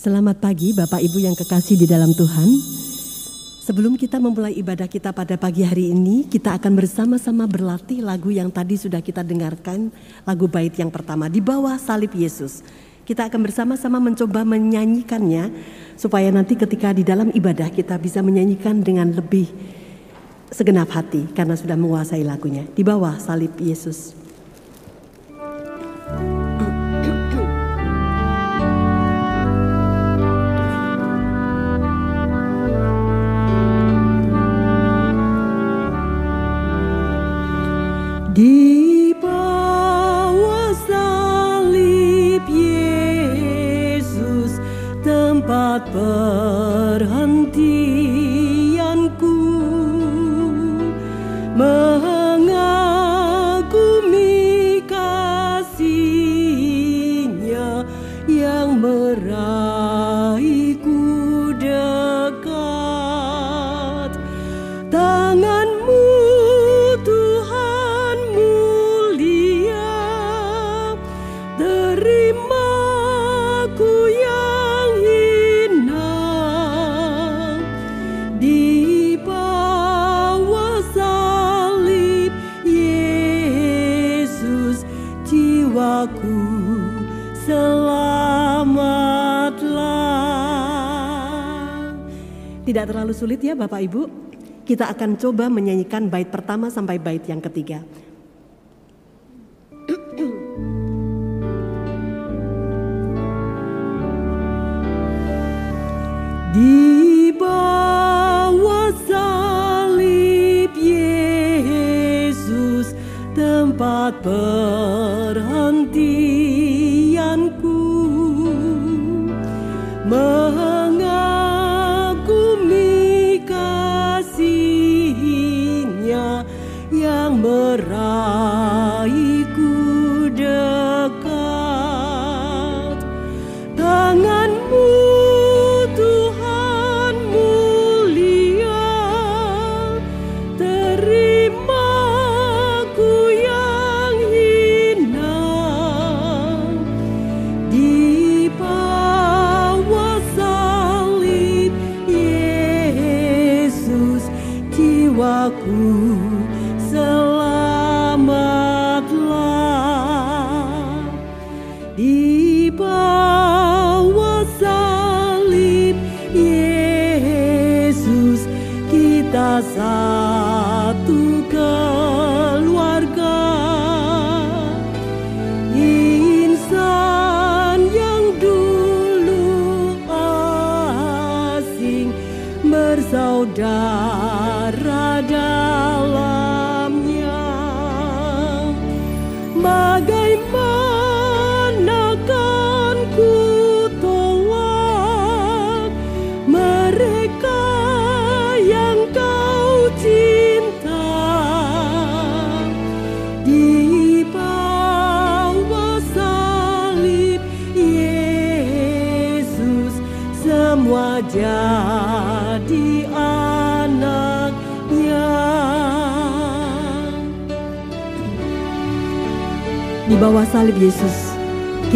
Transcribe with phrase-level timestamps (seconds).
[0.00, 2.48] Selamat pagi Bapak Ibu yang kekasih di dalam Tuhan.
[3.60, 8.48] Sebelum kita memulai ibadah kita pada pagi hari ini, kita akan bersama-sama berlatih lagu yang
[8.48, 9.92] tadi sudah kita dengarkan,
[10.24, 12.64] lagu bait yang pertama di bawah salib Yesus.
[13.04, 15.52] Kita akan bersama-sama mencoba menyanyikannya
[16.00, 19.52] supaya nanti ketika di dalam ibadah kita bisa menyanyikan dengan lebih
[20.48, 22.64] segenap hati karena sudah menguasai lagunya.
[22.72, 24.16] Di bawah salib Yesus.
[93.10, 94.02] Terlalu sulit ya Bapak Ibu.
[94.62, 97.82] Kita akan coba menyanyikan bait pertama sampai bait yang ketiga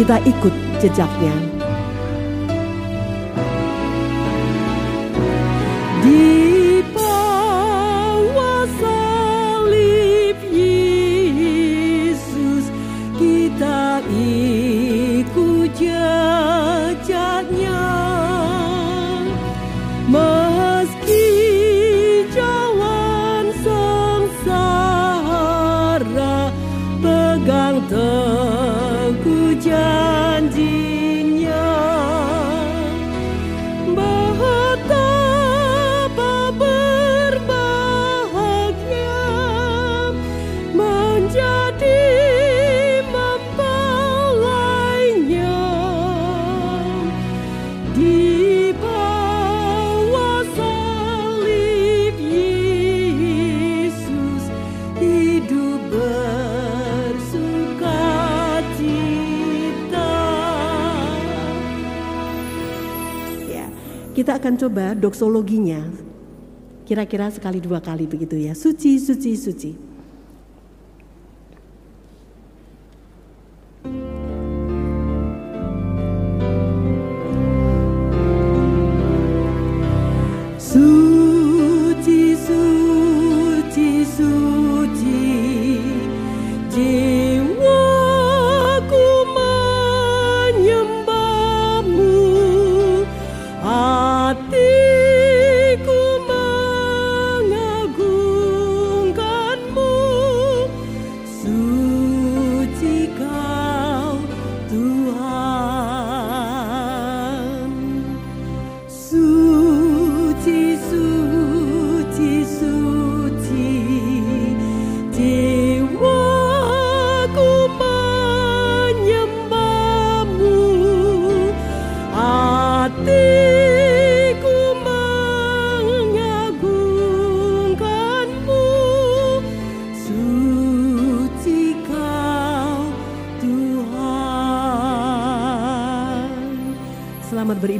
[0.05, 1.33] kita ikut jejaknya
[64.55, 65.83] akan coba doksologinya.
[66.87, 68.55] Kira-kira sekali dua kali begitu ya.
[68.55, 69.71] Suci, suci, suci.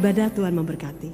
[0.05, 1.04] Beribadah, Tuhan memberkati.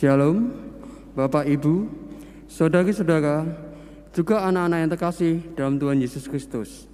[0.00, 0.48] Shalom,
[1.12, 1.84] Bapak Ibu,
[2.48, 3.44] saudari-saudara,
[4.16, 6.88] juga anak-anak yang terkasih dalam Tuhan Yesus Kristus.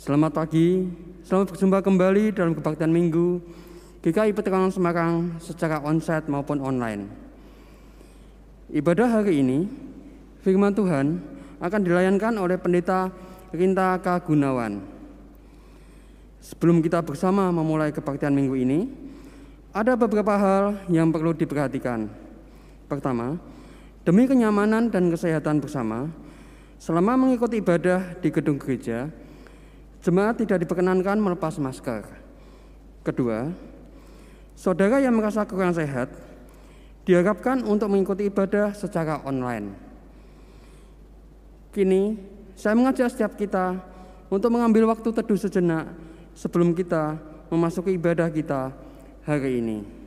[0.00, 0.88] Selamat pagi,
[1.28, 3.44] selamat berjumpa kembali dalam kebaktian Minggu
[4.00, 7.04] GKI Peterangan Semarang secara onsite maupun online.
[8.72, 9.68] Ibadah hari ini,
[10.40, 11.20] firman Tuhan
[11.60, 13.12] akan dilayankan oleh Pendeta
[13.52, 14.24] Rinta K.
[14.24, 14.80] Gunawan.
[16.40, 19.09] Sebelum kita bersama memulai kebaktian minggu ini,
[19.70, 22.10] ada beberapa hal yang perlu diperhatikan.
[22.90, 23.38] Pertama,
[24.02, 26.10] demi kenyamanan dan kesehatan bersama,
[26.82, 29.06] selama mengikuti ibadah di gedung gereja,
[30.02, 32.02] jemaat tidak diperkenankan melepas masker.
[33.06, 33.54] Kedua,
[34.58, 36.10] saudara yang merasa kurang sehat
[37.06, 39.70] diharapkan untuk mengikuti ibadah secara online.
[41.70, 42.18] Kini,
[42.58, 43.78] saya mengajak setiap kita
[44.26, 45.94] untuk mengambil waktu teduh sejenak
[46.34, 47.14] sebelum kita
[47.46, 48.89] memasuki ibadah kita
[49.26, 49.99] hari ini.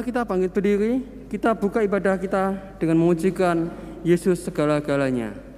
[0.00, 0.92] Kita bangkit berdiri,
[1.28, 3.68] kita buka ibadah kita dengan mengujikan
[4.00, 5.49] Yesus segala-galanya.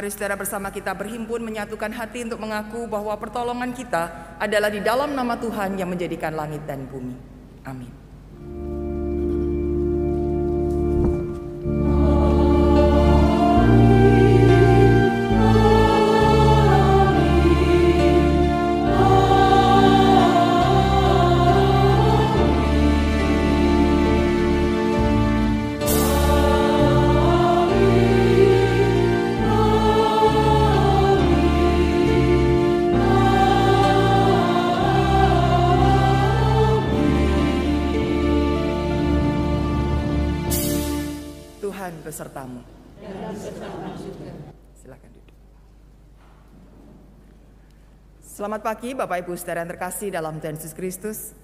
[0.00, 5.12] Mari saudara bersama kita berhimpun menyatukan hati untuk mengaku bahwa pertolongan kita adalah di dalam
[5.12, 7.29] nama Tuhan yang menjadikan langit dan bumi.
[48.40, 51.36] Selamat pagi Bapak Ibu Saudara yang terkasih dalam Tuhan Yesus Kristus.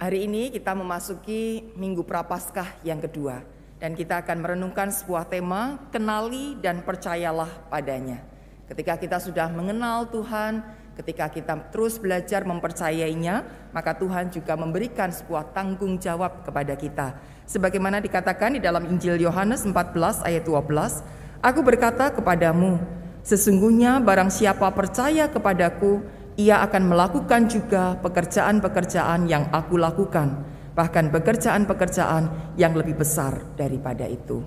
[0.00, 3.44] Hari ini kita memasuki Minggu Prapaskah yang kedua
[3.76, 8.24] dan kita akan merenungkan sebuah tema kenali dan percayalah padanya.
[8.64, 10.64] Ketika kita sudah mengenal Tuhan,
[10.96, 13.44] ketika kita terus belajar mempercayainya,
[13.76, 19.68] maka Tuhan juga memberikan sebuah tanggung jawab kepada kita Sebagaimana dikatakan di dalam Injil Yohanes
[19.68, 26.04] 14 ayat 12, Aku berkata kepadamu, sesungguhnya barang siapa percaya kepadaku,
[26.36, 30.44] ia akan melakukan juga pekerjaan-pekerjaan yang aku lakukan,
[30.76, 34.44] bahkan pekerjaan-pekerjaan yang lebih besar daripada itu.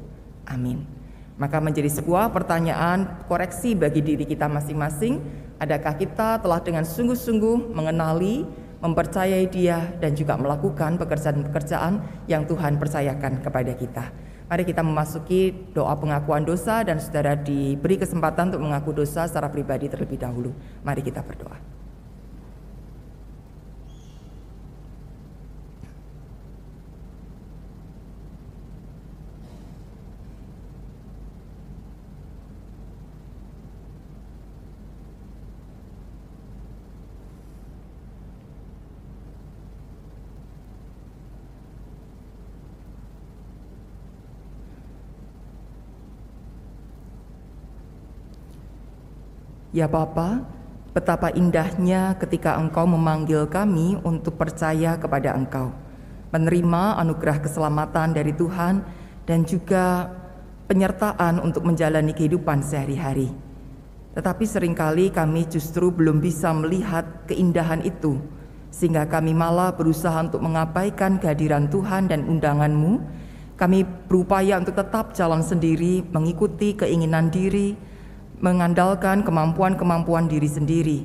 [0.47, 0.85] Amin.
[1.37, 5.21] Maka menjadi sebuah pertanyaan koreksi bagi diri kita masing-masing,
[5.61, 8.45] adakah kita telah dengan sungguh-sungguh mengenali
[8.77, 14.05] mempercayai Dia dan juga melakukan pekerjaan-pekerjaan yang Tuhan percayakan kepada kita.
[14.47, 19.91] Mari kita memasuki doa pengakuan dosa dan saudara diberi kesempatan untuk mengaku dosa secara pribadi
[19.91, 20.55] terlebih dahulu.
[20.87, 21.59] Mari kita berdoa.
[49.77, 50.41] Ya Bapa,
[50.89, 55.69] betapa indahnya ketika Engkau memanggil kami untuk percaya kepada Engkau,
[56.33, 58.81] menerima anugerah keselamatan dari Tuhan
[59.29, 60.09] dan juga
[60.65, 63.29] penyertaan untuk menjalani kehidupan sehari-hari.
[64.17, 68.17] Tetapi sering kali kami justru belum bisa melihat keindahan itu,
[68.73, 72.97] sehingga kami malah berusaha untuk mengabaikan kehadiran Tuhan dan undanganmu.
[73.61, 77.77] Kami berupaya untuk tetap jalan sendiri, mengikuti keinginan diri,
[78.37, 80.99] mengandalkan kemampuan-kemampuan diri sendiri,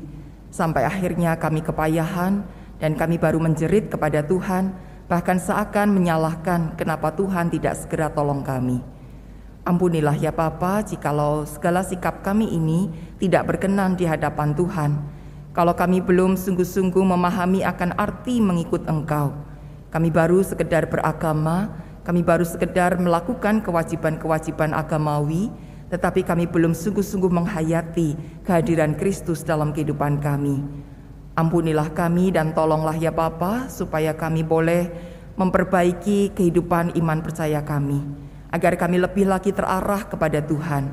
[0.52, 2.44] sampai akhirnya kami kepayahan
[2.76, 4.76] dan kami baru menjerit kepada Tuhan,
[5.08, 8.84] bahkan seakan menyalahkan kenapa Tuhan tidak segera tolong kami.
[9.62, 12.90] Ampunilah ya Bapa, jikalau segala sikap kami ini
[13.22, 14.98] tidak berkenan di hadapan Tuhan.
[15.54, 19.30] Kalau kami belum sungguh-sungguh memahami akan arti mengikut Engkau,
[19.94, 21.70] kami baru sekedar beragama,
[22.02, 25.52] kami baru sekedar melakukan kewajiban-kewajiban agamawi,
[25.92, 28.16] tetapi kami belum sungguh-sungguh menghayati
[28.48, 30.64] kehadiran Kristus dalam kehidupan kami.
[31.36, 34.88] Ampunilah kami dan tolonglah ya Bapa supaya kami boleh
[35.36, 38.00] memperbaiki kehidupan iman percaya kami.
[38.48, 40.88] Agar kami lebih lagi terarah kepada Tuhan.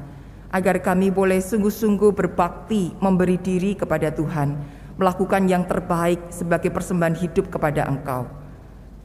[0.52, 4.60] Agar kami boleh sungguh-sungguh berbakti memberi diri kepada Tuhan.
[5.00, 8.28] Melakukan yang terbaik sebagai persembahan hidup kepada Engkau.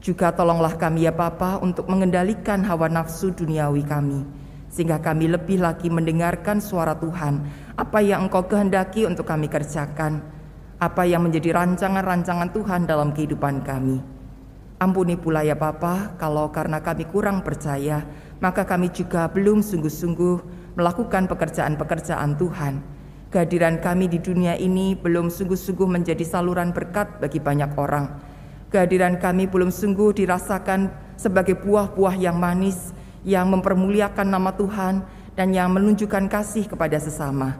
[0.03, 4.44] Juga tolonglah kami ya Bapa untuk mengendalikan hawa nafsu duniawi kami
[4.75, 7.47] sehingga kami lebih lagi mendengarkan suara Tuhan,
[7.79, 10.19] apa yang Engkau kehendaki untuk kami kerjakan,
[10.83, 14.03] apa yang menjadi rancangan-rancangan Tuhan dalam kehidupan kami.
[14.75, 18.03] Ampuni pula ya Bapa, kalau karena kami kurang percaya,
[18.43, 20.35] maka kami juga belum sungguh-sungguh
[20.75, 22.83] melakukan pekerjaan-pekerjaan Tuhan.
[23.31, 28.11] Kehadiran kami di dunia ini belum sungguh-sungguh menjadi saluran berkat bagi banyak orang.
[28.75, 32.94] Kehadiran kami belum sungguh dirasakan sebagai buah-buah yang manis
[33.25, 35.01] yang mempermuliakan nama Tuhan
[35.33, 37.57] dan yang menunjukkan kasih kepada sesama.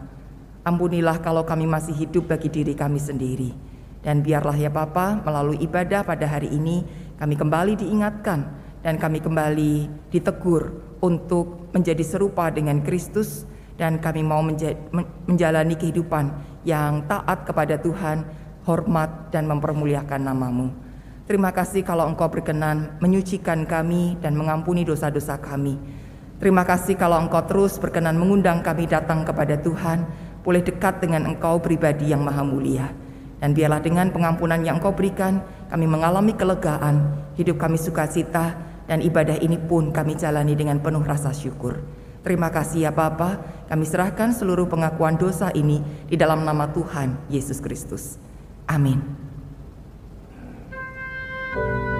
[0.61, 3.51] Ampunilah kalau kami masih hidup bagi diri kami sendiri.
[4.05, 6.85] Dan biarlah ya Bapa melalui ibadah pada hari ini
[7.17, 8.45] kami kembali diingatkan
[8.85, 14.45] dan kami kembali ditegur untuk menjadi serupa dengan Kristus dan kami mau
[15.25, 16.25] menjalani kehidupan
[16.63, 18.23] yang taat kepada Tuhan,
[18.69, 20.84] hormat dan mempermuliakan namamu.
[21.25, 25.73] Terima kasih kalau Engkau berkenan menyucikan kami dan mengampuni dosa-dosa kami.
[26.37, 30.05] Terima kasih kalau Engkau terus berkenan mengundang kami datang kepada Tuhan,
[30.45, 32.93] boleh dekat dengan Engkau pribadi yang maha mulia.
[33.41, 38.53] Dan biarlah dengan pengampunan yang Engkau berikan, kami mengalami kelegaan, hidup kami sukacita,
[38.85, 41.81] dan ibadah ini pun kami jalani dengan penuh rasa syukur.
[42.21, 47.57] Terima kasih ya Bapa, kami serahkan seluruh pengakuan dosa ini di dalam nama Tuhan Yesus
[47.57, 48.21] Kristus.
[48.69, 49.24] Amin.
[51.55, 51.94] thank you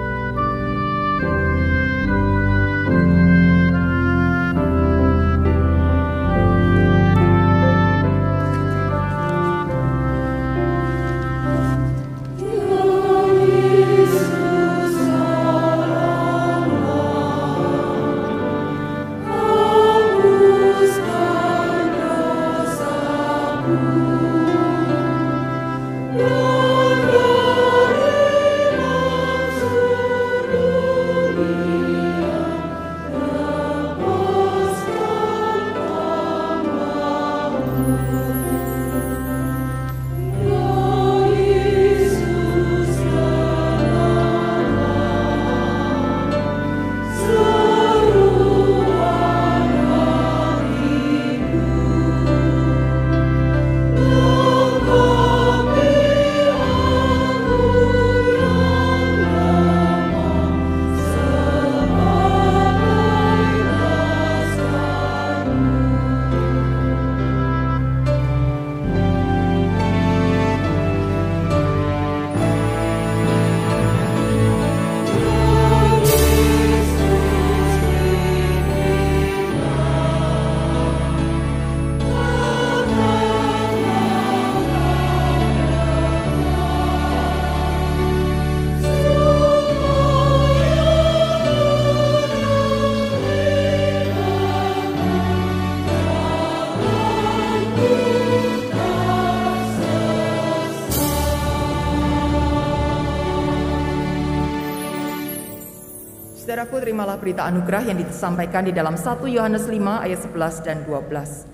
[106.76, 111.48] Saudaraku terimalah berita anugerah yang disampaikan di dalam 1 Yohanes 5 ayat 11 dan 12.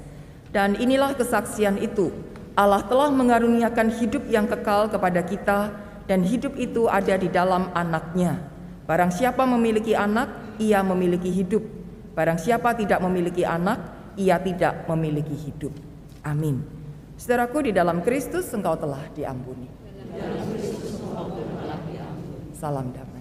[0.50, 2.10] Dan inilah kesaksian itu,
[2.58, 5.70] Allah telah mengaruniakan hidup yang kekal kepada kita
[6.10, 8.42] dan hidup itu ada di dalam anaknya.
[8.82, 11.62] Barang siapa memiliki anak, ia memiliki hidup.
[12.18, 13.78] Barang siapa tidak memiliki anak,
[14.18, 15.70] ia tidak memiliki hidup.
[16.26, 16.66] Amin.
[17.14, 19.70] Saudaraku di dalam Kristus engkau telah diampuni.
[22.58, 23.11] Salam damai.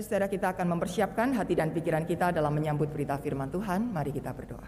[0.00, 3.92] Mari saudara kita akan mempersiapkan hati dan pikiran kita dalam menyambut berita firman Tuhan.
[3.92, 4.64] Mari kita berdoa.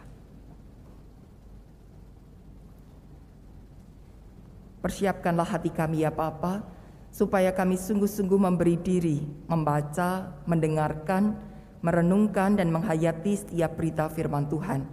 [4.84, 6.60] Persiapkanlah hati kami ya Bapa,
[7.08, 11.40] supaya kami sungguh-sungguh memberi diri, membaca, mendengarkan,
[11.80, 14.84] merenungkan dan menghayati setiap berita firman Tuhan.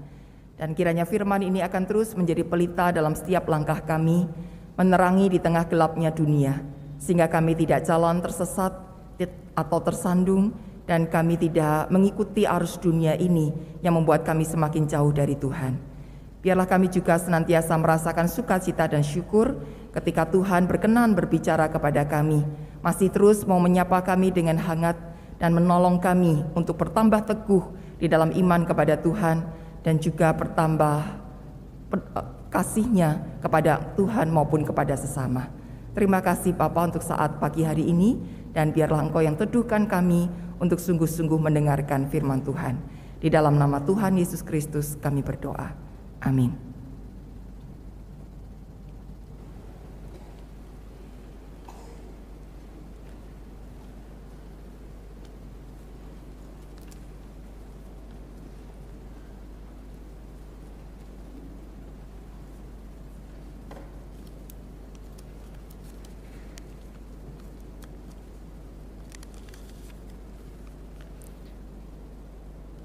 [0.56, 4.23] Dan kiranya firman ini akan terus menjadi pelita dalam setiap langkah kami,
[4.80, 6.63] menerangi di tengah gelapnya dunia,
[6.95, 8.88] sehingga kami tidak jalan tersesat
[9.56, 10.56] atau tersandung,
[10.90, 13.54] dan kami tidak mengikuti arus dunia ini
[13.86, 15.78] yang membuat kami semakin jauh dari Tuhan.
[16.42, 19.60] Biarlah kami juga senantiasa merasakan sukacita dan syukur
[19.94, 22.42] ketika Tuhan berkenan berbicara kepada kami,
[22.82, 24.98] masih terus mau menyapa kami dengan hangat
[25.38, 27.64] dan menolong kami untuk bertambah teguh
[28.02, 29.46] di dalam iman kepada Tuhan
[29.84, 30.98] dan juga bertambah
[31.94, 35.52] eh, kasihnya kepada Tuhan maupun kepada sesama.
[35.94, 40.78] Terima kasih Papa untuk saat pagi hari ini dan biarlah Engkau yang teduhkan kami untuk
[40.78, 42.78] sungguh-sungguh mendengarkan firman Tuhan.
[43.20, 45.76] Di dalam nama Tuhan Yesus Kristus kami berdoa.
[46.24, 46.69] Amin.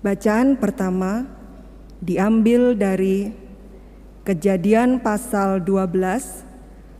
[0.04, 1.24] Bacaan pertama
[2.04, 3.32] diambil dari
[4.20, 6.44] Kejadian pasal 12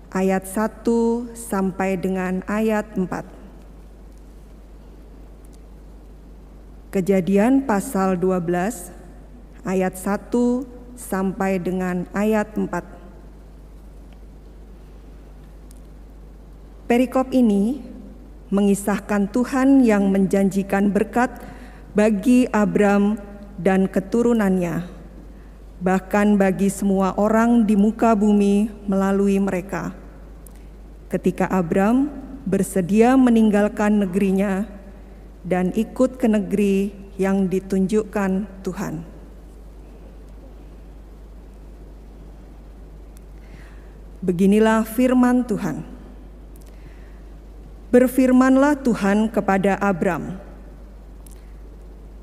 [0.08, 3.28] ayat 1 sampai dengan ayat 4.
[6.96, 8.88] Kejadian pasal 12
[9.68, 10.64] ayat 1
[10.96, 12.72] sampai dengan ayat 4.
[16.88, 17.84] Perikop ini
[18.48, 21.53] mengisahkan Tuhan yang menjanjikan berkat
[21.94, 23.14] bagi Abram
[23.54, 24.82] dan keturunannya,
[25.78, 29.94] bahkan bagi semua orang di muka bumi melalui mereka.
[31.06, 32.10] Ketika Abram
[32.42, 34.66] bersedia meninggalkan negerinya
[35.46, 39.06] dan ikut ke negeri yang ditunjukkan Tuhan.
[44.18, 45.84] Beginilah firman Tuhan.
[47.94, 50.42] Berfirmanlah Tuhan kepada Abram,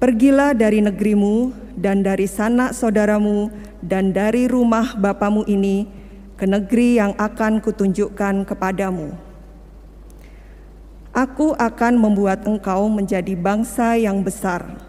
[0.01, 3.53] Pergilah dari negerimu dan dari sanak saudaramu
[3.85, 5.85] dan dari rumah bapamu ini
[6.41, 9.13] ke negeri yang akan kutunjukkan kepadamu.
[11.13, 14.81] Aku akan membuat engkau menjadi bangsa yang besar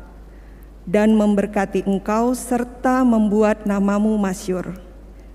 [0.88, 4.80] dan memberkati engkau serta membuat namamu masyur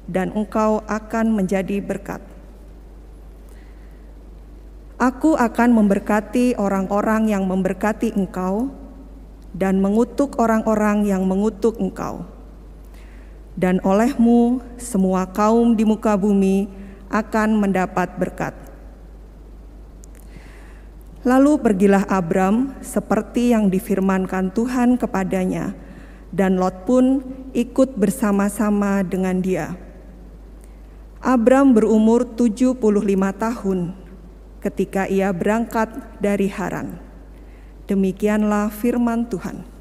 [0.09, 2.25] dan engkau akan menjadi berkat.
[4.97, 8.86] Aku akan memberkati orang-orang yang memberkati engkau
[9.57, 12.29] dan mengutuk orang-orang yang mengutuk engkau.
[13.57, 16.69] Dan olehmu semua kaum di muka bumi
[17.09, 18.53] akan mendapat berkat.
[21.25, 25.73] Lalu pergilah Abram seperti yang difirmankan Tuhan kepadanya,
[26.29, 27.25] dan Lot pun
[27.57, 29.73] ikut bersama-sama dengan dia.
[31.17, 32.77] Abram berumur 75
[33.33, 33.79] tahun
[34.61, 35.89] ketika ia berangkat
[36.21, 37.06] dari Haran.
[37.87, 39.76] Demikianlah firman Tuhan.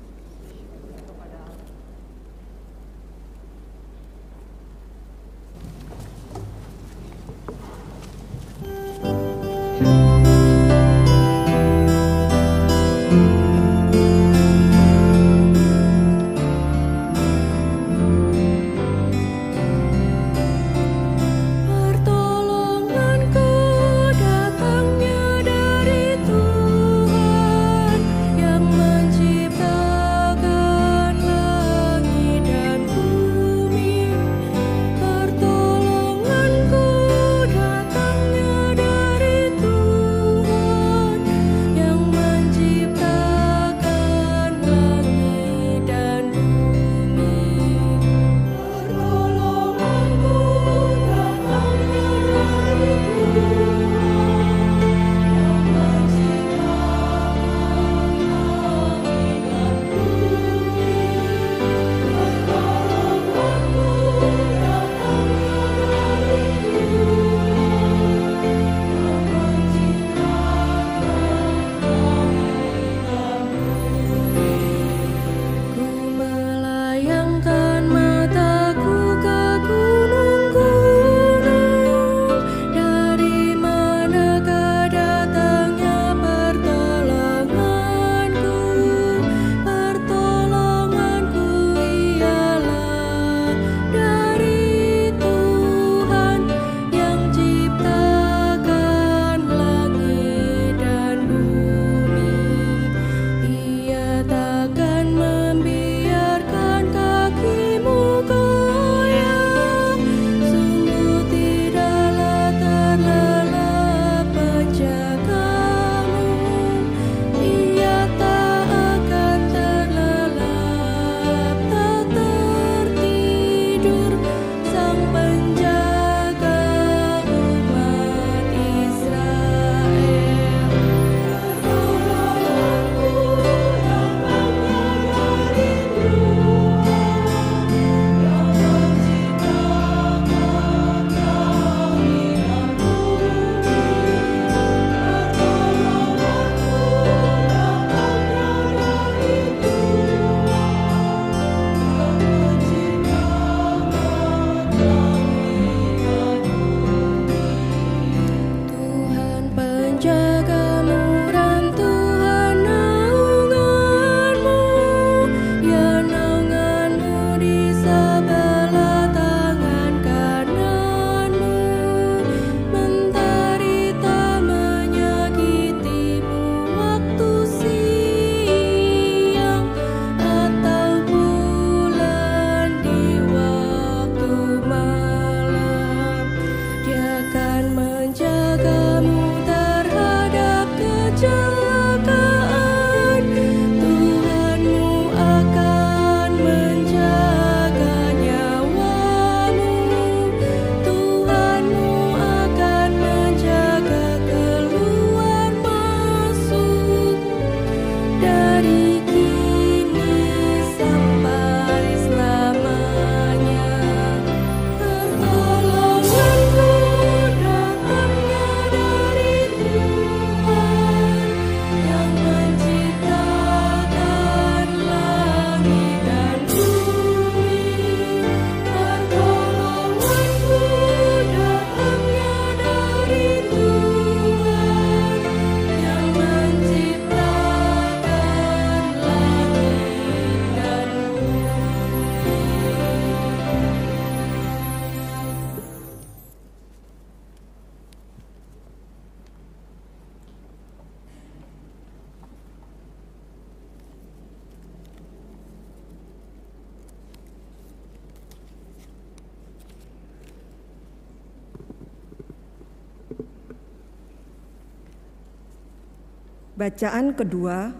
[266.67, 267.71] Bacaan kedua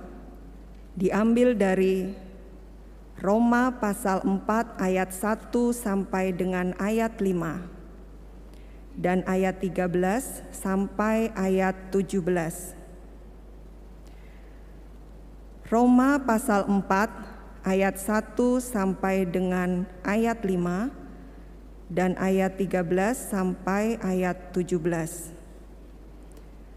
[0.95, 2.15] diambil dari
[3.19, 7.67] Roma pasal 4 ayat 1 sampai dengan ayat 5
[8.95, 9.91] dan ayat 13
[10.55, 12.79] sampai ayat 17.
[15.67, 22.87] Roma pasal 4 ayat 1 sampai dengan ayat 5 dan ayat 13
[23.35, 25.35] sampai ayat 17.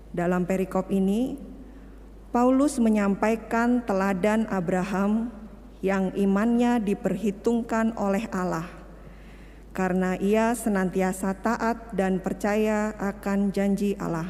[0.09, 1.48] Dalam perikop ini
[2.29, 5.33] Paulus menyampaikan teladan Abraham
[5.81, 8.79] yang imannya diperhitungkan oleh Allah
[9.73, 14.29] karena ia senantiasa taat dan percaya akan janji Allah.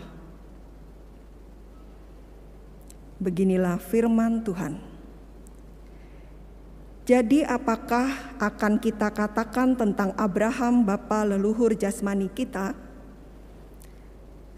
[3.20, 4.80] Beginilah firman Tuhan.
[7.10, 12.78] Jadi apakah akan kita katakan tentang Abraham bapa leluhur jasmani kita?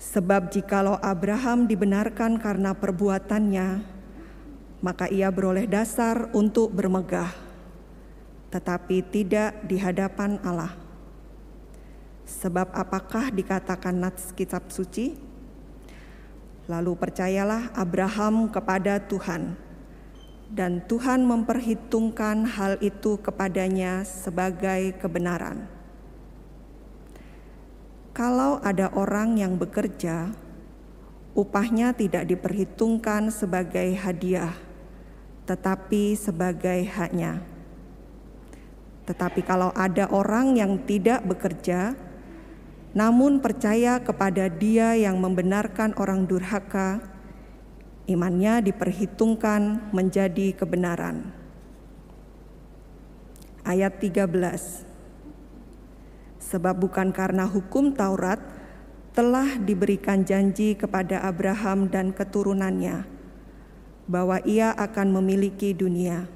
[0.01, 3.85] Sebab jikalau Abraham dibenarkan karena perbuatannya,
[4.81, 7.51] maka ia beroleh dasar untuk bermegah
[8.51, 10.75] tetapi tidak di hadapan Allah.
[12.27, 15.15] Sebab apakah dikatakan nats kitab suci?
[16.67, 19.55] Lalu percayalah Abraham kepada Tuhan,
[20.51, 25.80] dan Tuhan memperhitungkan hal itu kepadanya sebagai kebenaran.
[28.11, 30.35] Kalau ada orang yang bekerja,
[31.31, 34.51] upahnya tidak diperhitungkan sebagai hadiah,
[35.47, 37.39] tetapi sebagai haknya.
[39.07, 41.95] Tetapi kalau ada orang yang tidak bekerja,
[42.91, 46.99] namun percaya kepada Dia yang membenarkan orang durhaka,
[48.11, 51.31] imannya diperhitungkan menjadi kebenaran.
[53.63, 54.90] Ayat 13.
[56.51, 58.43] Sebab bukan karena hukum Taurat
[59.15, 63.07] telah diberikan janji kepada Abraham dan keturunannya
[64.11, 66.27] bahwa ia akan memiliki dunia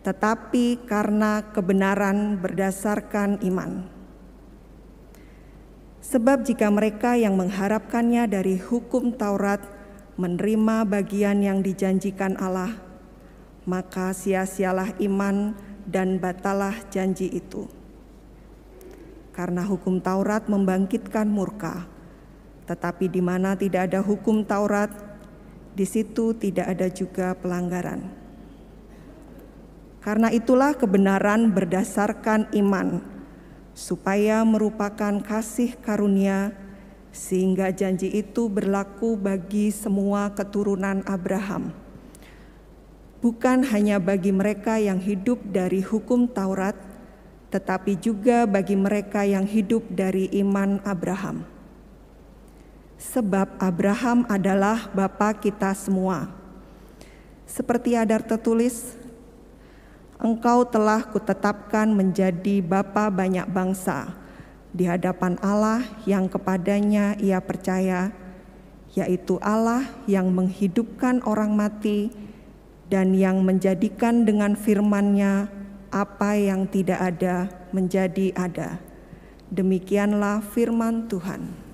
[0.00, 3.84] tetapi karena kebenaran berdasarkan iman.
[6.00, 9.60] Sebab jika mereka yang mengharapkannya dari hukum Taurat
[10.16, 12.72] menerima bagian yang dijanjikan Allah,
[13.68, 15.52] maka sia-sialah iman
[15.84, 17.79] dan batalah janji itu.
[19.30, 21.86] Karena hukum Taurat membangkitkan murka,
[22.66, 24.90] tetapi di mana tidak ada hukum Taurat,
[25.74, 28.10] di situ tidak ada juga pelanggaran.
[30.00, 33.04] Karena itulah kebenaran berdasarkan iman,
[33.76, 36.56] supaya merupakan kasih karunia,
[37.14, 41.74] sehingga janji itu berlaku bagi semua keturunan Abraham.
[43.20, 46.72] Bukan hanya bagi mereka yang hidup dari hukum Taurat,
[47.50, 51.42] tetapi juga bagi mereka yang hidup dari iman Abraham.
[52.96, 56.30] Sebab Abraham adalah bapa kita semua.
[57.50, 58.94] Seperti ada tertulis,
[60.20, 64.12] Engkau telah kutetapkan menjadi bapa banyak bangsa
[64.70, 68.14] di hadapan Allah yang kepadanya ia percaya,
[68.94, 72.12] yaitu Allah yang menghidupkan orang mati
[72.92, 75.59] dan yang menjadikan dengan firman-Nya
[75.90, 78.78] apa yang tidak ada menjadi ada.
[79.50, 81.69] Demikianlah firman Tuhan.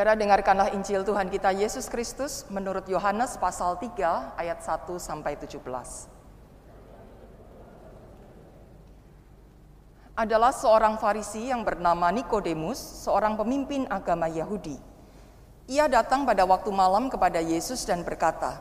[0.00, 5.60] Saudara dengarkanlah Injil Tuhan kita Yesus Kristus menurut Yohanes pasal 3 ayat 1 sampai 17.
[10.16, 14.80] Adalah seorang Farisi yang bernama Nikodemus, seorang pemimpin agama Yahudi.
[15.68, 18.56] Ia datang pada waktu malam kepada Yesus dan berkata,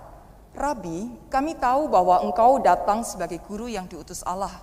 [0.51, 4.59] "Rabi, kami tahu bahwa engkau datang sebagai guru yang diutus Allah.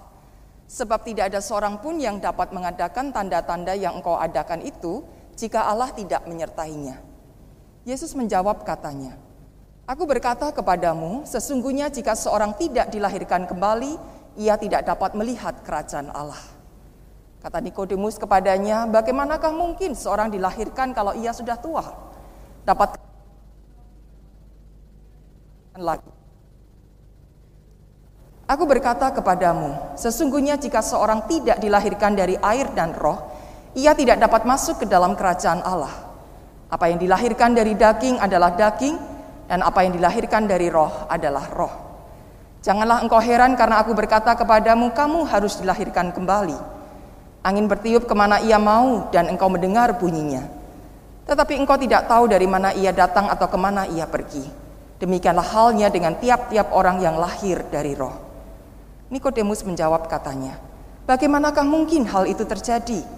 [0.68, 5.92] Sebab tidak ada seorang pun yang dapat mengadakan tanda-tanda yang engkau adakan itu jika Allah
[5.92, 6.98] tidak menyertainya.
[7.86, 9.14] Yesus menjawab katanya,
[9.86, 13.94] Aku berkata kepadamu, sesungguhnya jika seorang tidak dilahirkan kembali,
[14.34, 16.42] ia tidak dapat melihat kerajaan Allah.
[17.38, 21.86] Kata Nikodemus kepadanya, bagaimanakah mungkin seorang dilahirkan kalau ia sudah tua?
[22.66, 22.98] Dapat
[25.78, 26.10] lagi.
[28.50, 33.35] Aku berkata kepadamu, sesungguhnya jika seorang tidak dilahirkan dari air dan roh,
[33.76, 35.92] ia tidak dapat masuk ke dalam kerajaan Allah.
[36.72, 38.96] Apa yang dilahirkan dari daging adalah daging,
[39.46, 41.74] dan apa yang dilahirkan dari roh adalah roh.
[42.64, 46.56] Janganlah engkau heran karena aku berkata kepadamu, kamu harus dilahirkan kembali.
[47.46, 50.42] Angin bertiup ke mana ia mau, dan engkau mendengar bunyinya.
[51.28, 54.42] Tetapi engkau tidak tahu dari mana ia datang atau ke mana ia pergi.
[54.96, 58.16] Demikianlah halnya dengan tiap-tiap orang yang lahir dari roh.
[59.12, 60.58] Nikodemus menjawab katanya,
[61.06, 63.15] Bagaimanakah mungkin hal itu terjadi?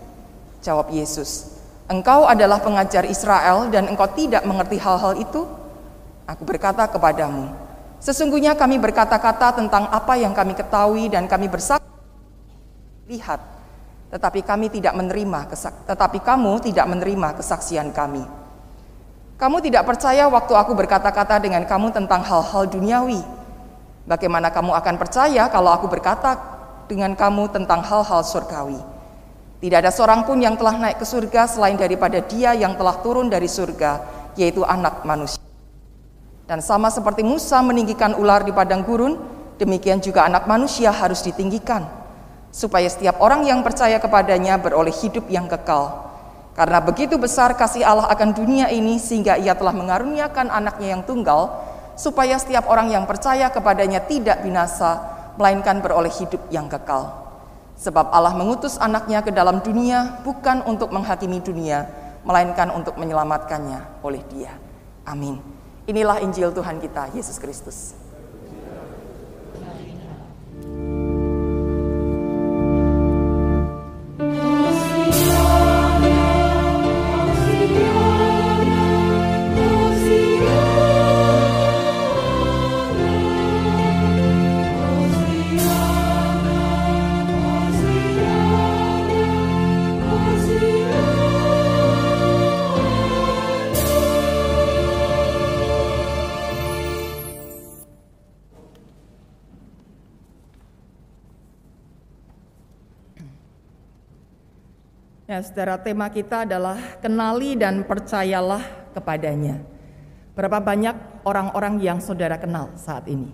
[0.59, 5.49] Jawab Yesus, Engkau adalah pengajar Israel dan engkau tidak mengerti hal-hal itu?
[6.29, 7.49] Aku berkata kepadamu,
[7.97, 11.89] sesungguhnya kami berkata-kata tentang apa yang kami ketahui dan kami bersaksi
[13.09, 13.41] lihat,
[14.13, 15.49] tetapi kami tidak menerima
[15.89, 18.21] tetapi kamu tidak menerima kesaksian kami.
[19.41, 23.25] Kamu tidak percaya waktu aku berkata-kata dengan kamu tentang hal-hal duniawi.
[24.05, 26.37] Bagaimana kamu akan percaya kalau aku berkata
[26.85, 28.98] dengan kamu tentang hal-hal surgawi?
[29.59, 33.27] Tidak ada seorang pun yang telah naik ke surga selain daripada Dia yang telah turun
[33.27, 33.99] dari surga,
[34.39, 35.43] yaitu Anak Manusia.
[36.47, 39.19] Dan sama seperti Musa meninggikan ular di padang gurun,
[39.59, 41.91] demikian juga Anak Manusia harus ditinggikan,
[42.55, 46.07] supaya setiap orang yang percaya kepadanya beroleh hidup yang kekal.
[46.55, 51.67] Karena begitu besar kasih Allah akan dunia ini, sehingga Ia telah mengaruniakan anaknya yang tunggal,
[51.99, 55.03] supaya setiap orang yang percaya kepadanya tidak binasa,
[55.35, 57.28] melainkan beroleh hidup yang kekal.
[57.79, 61.87] Sebab Allah mengutus anaknya ke dalam dunia bukan untuk menghakimi dunia,
[62.27, 64.51] melainkan untuk menyelamatkannya oleh dia.
[65.07, 65.39] Amin.
[65.87, 67.98] Inilah Injil Tuhan kita, Yesus Kristus.
[105.29, 108.65] Ya, saudara, tema kita adalah kenali dan percayalah
[108.97, 109.61] kepadanya.
[110.33, 113.29] Berapa banyak orang-orang yang saudara kenal saat ini?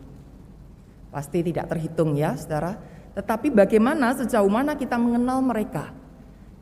[1.14, 2.74] Pasti tidak terhitung ya, saudara.
[3.14, 5.94] Tetapi bagaimana sejauh mana kita mengenal mereka?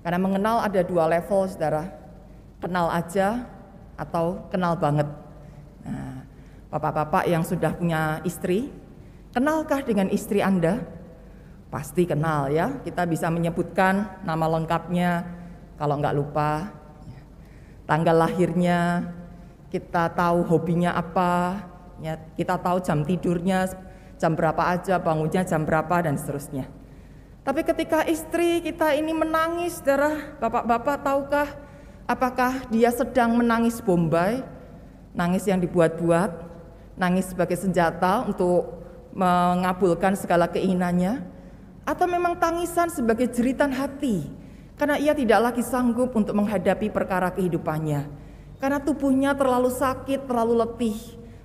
[0.04, 1.88] Karena mengenal ada dua level, saudara.
[2.60, 3.48] Kenal aja
[3.96, 5.08] atau kenal banget.
[5.80, 6.28] Nah,
[6.68, 8.68] bapak-bapak yang sudah punya istri,
[9.32, 10.84] kenalkah dengan istri Anda?
[11.72, 15.24] Pasti kenal ya, kita bisa menyebutkan nama lengkapnya
[15.80, 16.68] kalau nggak lupa.
[17.88, 19.08] Tanggal lahirnya,
[19.72, 21.64] kita tahu hobinya apa,
[22.04, 23.72] ya, kita tahu jam tidurnya,
[24.20, 26.68] jam berapa aja, bangunnya jam berapa dan seterusnya.
[27.42, 31.48] Tapi ketika istri kita ini menangis, darah bapak-bapak tahukah?
[32.04, 34.44] Apakah dia sedang menangis bombay,
[35.16, 36.30] nangis yang dibuat-buat,
[37.00, 38.84] nangis sebagai senjata untuk
[39.16, 41.24] mengabulkan segala keinginannya,
[41.82, 44.26] atau memang tangisan sebagai jeritan hati
[44.78, 48.08] karena ia tidak lagi sanggup untuk menghadapi perkara kehidupannya.
[48.58, 50.98] Karena tubuhnya terlalu sakit, terlalu letih,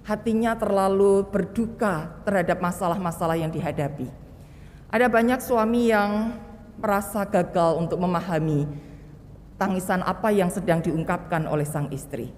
[0.06, 4.10] hatinya terlalu berduka terhadap masalah-masalah yang dihadapi.
[4.94, 6.38] Ada banyak suami yang
[6.78, 8.70] merasa gagal untuk memahami
[9.58, 12.30] tangisan apa yang sedang diungkapkan oleh sang istri.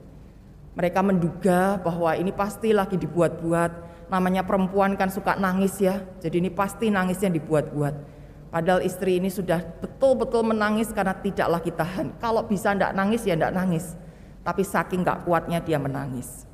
[0.80, 3.72] Mereka menduga bahwa ini pasti lagi dibuat-buat,
[4.10, 6.02] namanya perempuan kan suka nangis ya.
[6.20, 8.20] Jadi ini pasti nangisnya dibuat-buat.
[8.50, 12.18] Padahal istri ini sudah betul-betul menangis karena tidak lagi tahan.
[12.18, 13.94] Kalau bisa tidak nangis ya tidak nangis.
[14.42, 16.50] Tapi saking gak kuatnya dia menangis.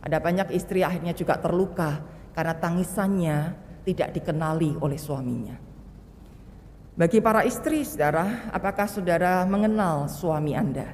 [0.00, 2.00] Ada banyak istri akhirnya juga terluka
[2.32, 3.38] karena tangisannya
[3.82, 5.56] tidak dikenali oleh suaminya.
[6.94, 10.92] Bagi para istri, saudara, apakah saudara mengenal suami Anda?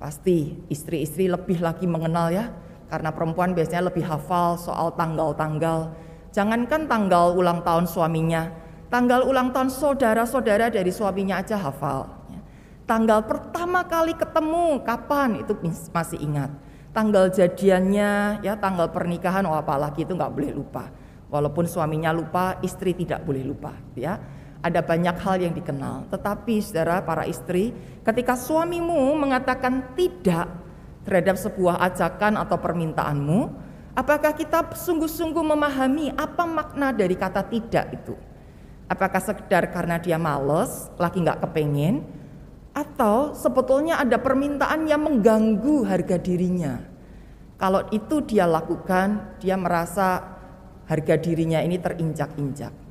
[0.00, 2.48] Pasti istri-istri lebih lagi mengenal ya,
[2.90, 5.94] karena perempuan biasanya lebih hafal soal tanggal-tanggal.
[6.34, 8.50] Jangankan tanggal ulang tahun suaminya,
[8.90, 12.20] tanggal ulang tahun saudara-saudara dari suaminya aja hafal.
[12.90, 15.54] Tanggal pertama kali ketemu kapan itu
[15.94, 16.50] masih ingat.
[16.90, 20.90] Tanggal jadiannya, ya tanggal pernikahan, oh apalagi itu nggak boleh lupa.
[21.30, 23.70] Walaupun suaminya lupa, istri tidak boleh lupa.
[23.94, 24.18] Ya,
[24.58, 26.10] ada banyak hal yang dikenal.
[26.10, 27.70] Tetapi saudara para istri,
[28.02, 30.50] ketika suamimu mengatakan tidak,
[31.04, 33.40] terhadap sebuah ajakan atau permintaanmu,
[33.96, 38.14] apakah kita sungguh-sungguh memahami apa makna dari kata tidak itu?
[38.90, 42.02] Apakah sekedar karena dia males, lagi nggak kepengen,
[42.74, 46.82] atau sebetulnya ada permintaan yang mengganggu harga dirinya?
[47.60, 50.24] Kalau itu dia lakukan, dia merasa
[50.90, 52.89] harga dirinya ini terinjak-injak.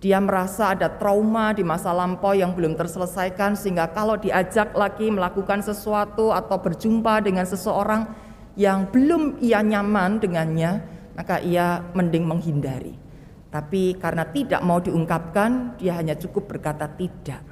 [0.00, 5.60] Dia merasa ada trauma di masa lampau yang belum terselesaikan sehingga kalau diajak lagi melakukan
[5.60, 8.08] sesuatu atau berjumpa dengan seseorang
[8.56, 10.80] yang belum ia nyaman dengannya,
[11.12, 12.96] maka ia mending menghindari.
[13.52, 17.44] Tapi karena tidak mau diungkapkan, dia hanya cukup berkata tidak.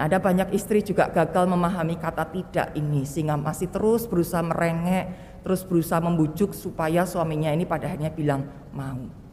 [0.00, 5.10] Ada banyak istri juga gagal memahami kata tidak ini sehingga masih terus berusaha merengek,
[5.44, 9.27] terus berusaha membujuk supaya suaminya ini pada akhirnya bilang mau.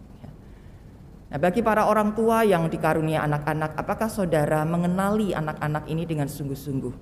[1.35, 6.95] Nah, bagi para orang tua yang dikarunia anak-anak, apakah saudara mengenali anak-anak ini dengan sungguh-sungguh?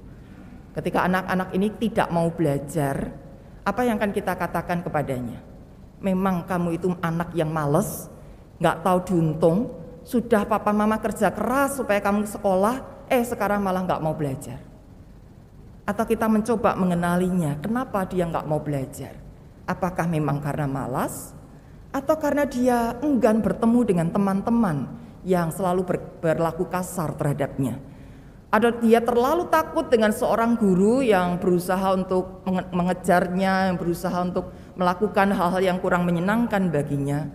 [0.73, 3.13] Ketika anak-anak ini tidak mau belajar,
[3.61, 5.37] apa yang akan kita katakan kepadanya?
[6.01, 8.09] Memang kamu itu anak yang males,
[8.57, 9.69] nggak tahu diuntung,
[10.01, 14.57] sudah papa mama kerja keras supaya kamu sekolah, eh sekarang malah nggak mau belajar.
[15.85, 19.13] Atau kita mencoba mengenalinya, kenapa dia nggak mau belajar?
[19.69, 21.37] Apakah memang karena malas?
[21.93, 24.89] Atau karena dia enggan bertemu dengan teman-teman
[25.23, 27.77] yang selalu ber, berlaku kasar terhadapnya.
[28.53, 35.33] Ada dia terlalu takut dengan seorang guru yang berusaha untuk mengejarnya, yang berusaha untuk melakukan
[35.33, 37.29] hal-hal yang kurang menyenangkan baginya.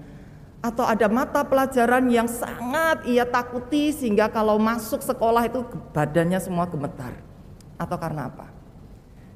[0.62, 6.70] Atau ada mata pelajaran yang sangat ia takuti sehingga kalau masuk sekolah itu badannya semua
[6.70, 7.14] gemetar.
[7.78, 8.46] Atau karena apa?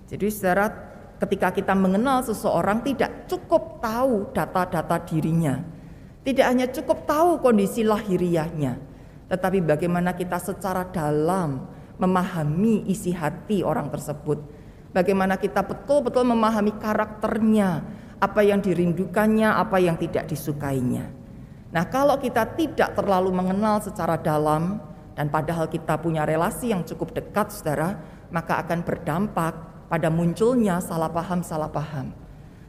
[0.07, 0.92] Jadi saudara
[1.23, 5.63] ketika kita mengenal seseorang tidak cukup tahu data-data dirinya.
[6.27, 8.79] Tidak hanya cukup tahu kondisi lahiriahnya,
[9.31, 11.67] tetapi bagaimana kita secara dalam
[11.99, 14.39] memahami isi hati orang tersebut.
[14.91, 17.83] Bagaimana kita betul-betul memahami karakternya,
[18.23, 21.11] apa yang dirindukannya, apa yang tidak disukainya.
[21.75, 24.79] Nah, kalau kita tidak terlalu mengenal secara dalam
[25.19, 27.99] dan padahal kita punya relasi yang cukup dekat, Saudara,
[28.31, 32.17] maka akan berdampak pada munculnya salah paham-salah paham.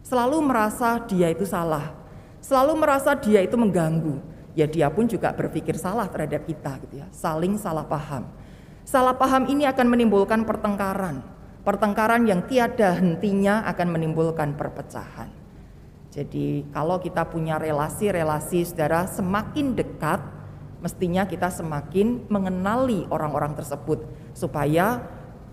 [0.03, 1.95] Selalu merasa dia itu salah,
[2.43, 4.19] selalu merasa dia itu mengganggu.
[4.51, 8.28] Ya dia pun juga berpikir salah terhadap kita gitu ya, saling salah paham.
[8.84, 11.24] Salah paham ini akan menimbulkan pertengkaran.
[11.63, 15.32] Pertengkaran yang tiada hentinya akan menimbulkan perpecahan.
[16.11, 20.19] Jadi kalau kita punya relasi-relasi saudara semakin dekat,
[20.84, 24.03] mestinya kita semakin mengenali orang-orang tersebut
[24.36, 24.99] supaya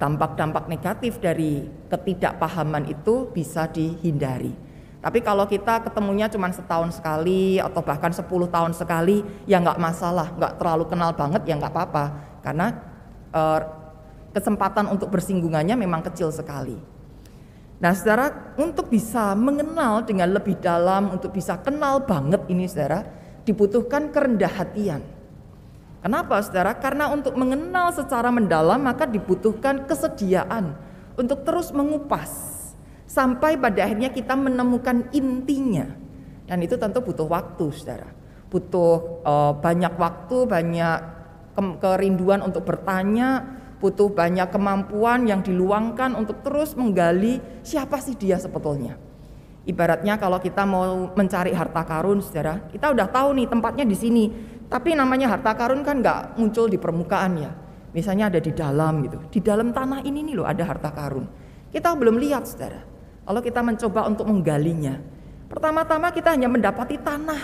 [0.00, 4.56] dampak-dampak negatif dari ketidakpahaman itu bisa dihindari.
[5.00, 10.32] Tapi kalau kita ketemunya cuma setahun sekali atau bahkan 10 tahun sekali, ya nggak masalah,
[10.36, 12.04] nggak terlalu kenal banget ya nggak apa-apa,
[12.40, 12.66] karena
[13.32, 13.60] eh,
[14.32, 16.76] kesempatan untuk bersinggungannya memang kecil sekali.
[17.80, 23.08] Nah, saudara, untuk bisa mengenal dengan lebih dalam, untuk bisa kenal banget ini, saudara,
[23.48, 25.00] dibutuhkan kerendah hatian.
[26.00, 26.72] Kenapa saudara?
[26.80, 30.72] Karena untuk mengenal secara mendalam maka dibutuhkan kesediaan
[31.16, 32.32] untuk terus mengupas
[33.04, 35.84] sampai pada akhirnya kita menemukan intinya.
[36.48, 38.08] Dan itu tentu butuh waktu saudara.
[38.50, 40.98] Butuh uh, banyak waktu, banyak
[41.54, 43.44] ke kerinduan untuk bertanya,
[43.78, 48.96] butuh banyak kemampuan yang diluangkan untuk terus menggali siapa sih dia sebetulnya.
[49.68, 54.24] Ibaratnya kalau kita mau mencari harta karun, saudara, kita udah tahu nih tempatnya di sini.
[54.70, 57.50] Tapi namanya harta karun kan nggak muncul di permukaan ya.
[57.90, 59.18] Misalnya ada di dalam gitu.
[59.26, 61.26] Di dalam tanah ini nih loh ada harta karun.
[61.74, 62.86] Kita belum lihat saudara.
[63.26, 64.94] Kalau kita mencoba untuk menggalinya.
[65.50, 67.42] Pertama-tama kita hanya mendapati tanah.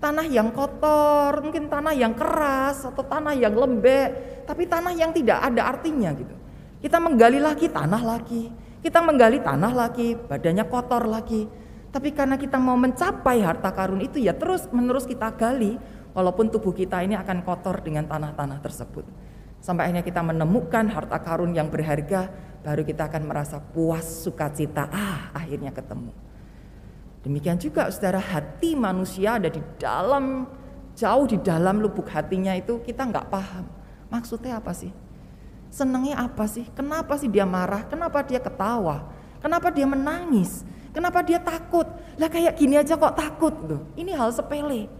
[0.00, 4.44] Tanah yang kotor, mungkin tanah yang keras atau tanah yang lembek.
[4.44, 6.36] Tapi tanah yang tidak ada artinya gitu.
[6.84, 8.52] Kita menggali lagi tanah lagi.
[8.80, 11.48] Kita menggali tanah lagi, badannya kotor lagi.
[11.88, 15.74] Tapi karena kita mau mencapai harta karun itu ya terus menerus kita gali
[16.16, 19.04] walaupun tubuh kita ini akan kotor dengan tanah-tanah tersebut.
[19.60, 22.32] Sampai akhirnya kita menemukan harta karun yang berharga,
[22.64, 24.88] baru kita akan merasa puas sukacita.
[24.88, 26.12] Ah, akhirnya ketemu.
[27.20, 30.48] Demikian juga saudara hati manusia ada di dalam
[30.96, 33.68] jauh di dalam lubuk hatinya itu kita nggak paham.
[34.08, 34.88] Maksudnya apa sih?
[35.70, 36.66] Senangnya apa sih?
[36.72, 37.86] Kenapa sih dia marah?
[37.86, 39.06] Kenapa dia ketawa?
[39.38, 40.66] Kenapa dia menangis?
[40.90, 41.86] Kenapa dia takut?
[42.18, 43.80] Lah kayak gini aja kok takut tuh.
[43.94, 44.90] Ini hal sepele.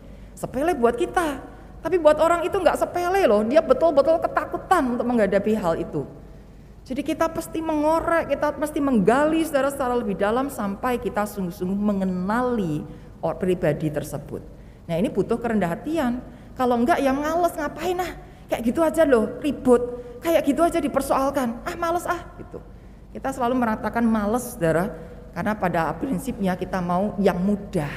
[0.41, 1.37] Sepele buat kita,
[1.85, 3.45] tapi buat orang itu nggak sepele loh.
[3.45, 6.09] Dia betul-betul ketakutan untuk menghadapi hal itu.
[6.89, 12.81] Jadi kita pasti mengorek, kita pasti menggali secara secara lebih dalam sampai kita sungguh-sungguh mengenali
[13.37, 14.41] pribadi tersebut.
[14.89, 16.13] Nah ini butuh kerendahan hatian.
[16.57, 18.13] Kalau enggak yang males ngapain ah,
[18.49, 22.65] kayak gitu aja loh, ribut, kayak gitu aja dipersoalkan, ah males ah gitu.
[23.13, 24.89] Kita selalu meratakan males saudara,
[25.37, 27.93] karena pada prinsipnya kita mau yang mudah,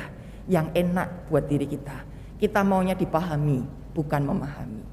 [0.52, 2.12] yang enak buat diri kita.
[2.44, 3.64] Kita maunya dipahami,
[3.96, 4.84] bukan memahami.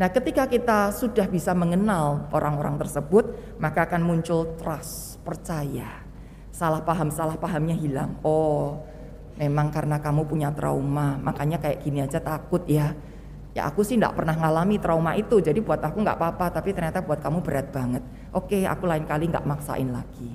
[0.00, 6.00] Nah, ketika kita sudah bisa mengenal orang-orang tersebut, maka akan muncul trust, percaya.
[6.48, 8.16] Salah paham, salah pahamnya hilang.
[8.24, 8.80] Oh,
[9.36, 12.96] memang karena kamu punya trauma, makanya kayak gini aja takut ya.
[13.52, 17.04] Ya aku sih tidak pernah ngalami trauma itu, jadi buat aku nggak apa-apa, tapi ternyata
[17.04, 18.00] buat kamu berat banget.
[18.32, 20.32] Oke, aku lain kali nggak maksain lagi.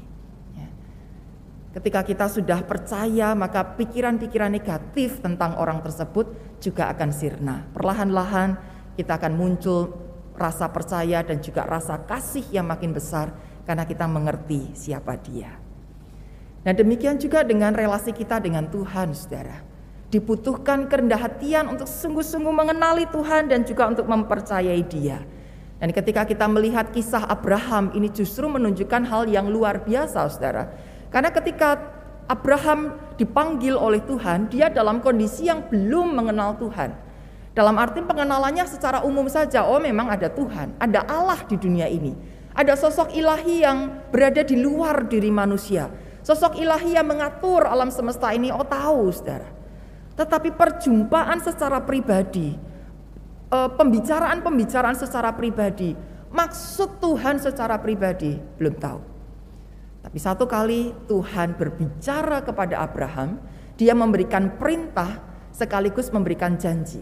[1.76, 6.32] Ketika kita sudah percaya, maka pikiran-pikiran negatif tentang orang tersebut
[6.64, 7.68] juga akan sirna.
[7.76, 8.56] Perlahan-lahan
[8.96, 9.92] kita akan muncul
[10.40, 13.36] rasa percaya dan juga rasa kasih yang makin besar
[13.68, 15.52] karena kita mengerti siapa dia.
[16.64, 19.60] Nah demikian juga dengan relasi kita dengan Tuhan, saudara.
[20.08, 25.20] Dibutuhkan kerendah hatian untuk sungguh-sungguh mengenali Tuhan dan juga untuk mempercayai Dia.
[25.76, 30.95] Dan ketika kita melihat kisah Abraham ini justru menunjukkan hal yang luar biasa, saudara.
[31.16, 31.80] Karena ketika
[32.28, 36.91] Abraham dipanggil oleh Tuhan, dia dalam kondisi yang belum mengenal Tuhan.
[37.55, 42.11] Dalam arti pengenalannya secara umum saja, oh memang ada Tuhan, ada Allah di dunia ini.
[42.51, 45.88] Ada sosok ilahi yang berada di luar diri manusia.
[46.20, 49.47] Sosok ilahi yang mengatur alam semesta ini, oh tahu saudara.
[50.20, 52.59] Tetapi perjumpaan secara pribadi,
[53.55, 55.95] eh, pembicaraan-pembicaraan secara pribadi,
[56.28, 59.14] maksud Tuhan secara pribadi belum tahu.
[60.06, 63.41] Tapi satu kali Tuhan berbicara kepada Abraham,
[63.74, 65.18] dia memberikan perintah
[65.49, 67.01] sekaligus memberikan janji.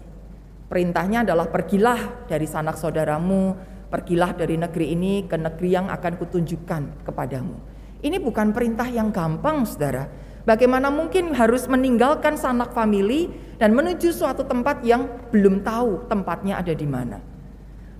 [0.71, 3.59] Perintahnya adalah pergilah dari sanak saudaramu,
[3.91, 7.59] pergilah dari negeri ini ke negeri yang akan kutunjukkan kepadamu.
[7.99, 10.07] Ini bukan perintah yang gampang, saudara.
[10.47, 13.27] Bagaimana mungkin harus meninggalkan sanak famili
[13.59, 17.19] dan menuju suatu tempat yang belum tahu tempatnya ada di mana.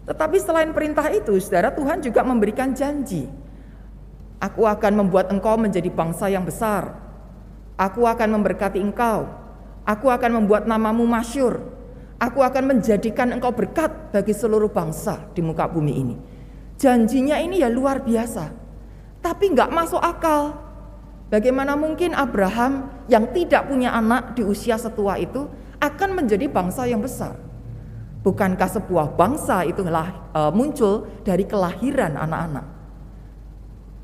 [0.07, 3.42] Tetapi selain perintah itu, saudara Tuhan juga memberikan janji.
[4.43, 6.99] Aku akan membuat engkau menjadi bangsa yang besar.
[7.79, 9.31] Aku akan memberkati engkau.
[9.87, 11.63] Aku akan membuat namamu masyur.
[12.19, 16.15] Aku akan menjadikan engkau berkat bagi seluruh bangsa di muka bumi ini.
[16.75, 18.51] Janjinya ini ya luar biasa.
[19.23, 20.63] Tapi nggak masuk akal
[21.33, 25.49] Bagaimana mungkin Abraham yang tidak punya anak di usia setua itu
[25.81, 27.33] akan menjadi bangsa yang besar?
[28.21, 32.65] Bukankah sebuah bangsa itu uh, muncul dari kelahiran anak-anak?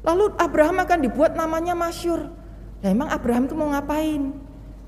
[0.03, 2.31] Lalu Abraham akan dibuat namanya masyur.
[2.79, 4.31] Nah, emang Abraham itu mau ngapain?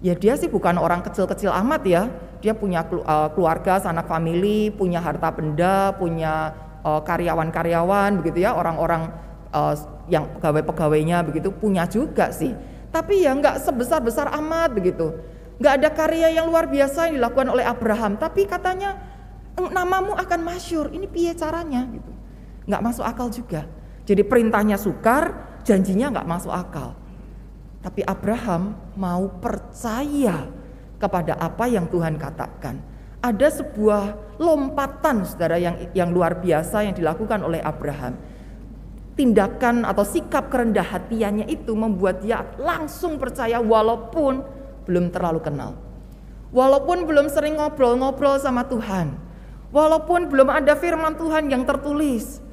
[0.01, 2.03] Ya dia sih bukan orang kecil-kecil amat ya.
[2.41, 9.13] Dia punya uh, keluarga, sanak famili, punya harta benda, punya uh, karyawan-karyawan begitu ya, orang-orang
[9.53, 9.75] uh,
[10.09, 12.55] yang pegawai-pegawainya begitu punya juga sih.
[12.89, 15.15] Tapi ya nggak sebesar-besar amat begitu.
[15.61, 18.17] Nggak ada karya yang luar biasa yang dilakukan oleh Abraham.
[18.17, 18.97] Tapi katanya
[19.59, 20.89] namamu akan masyur.
[20.89, 22.11] Ini piye caranya gitu.
[22.65, 23.69] Nggak masuk akal juga.
[24.11, 26.99] Jadi perintahnya sukar, janjinya nggak masuk akal.
[27.79, 30.51] Tapi Abraham mau percaya
[30.99, 32.83] kepada apa yang Tuhan katakan.
[33.23, 38.19] Ada sebuah lompatan saudara yang yang luar biasa yang dilakukan oleh Abraham
[39.21, 44.41] tindakan atau sikap kerendah hatiannya itu membuat dia langsung percaya walaupun
[44.89, 45.77] belum terlalu kenal.
[46.51, 49.15] Walaupun belum sering ngobrol-ngobrol sama Tuhan.
[49.71, 52.43] Walaupun belum ada firman Tuhan yang tertulis.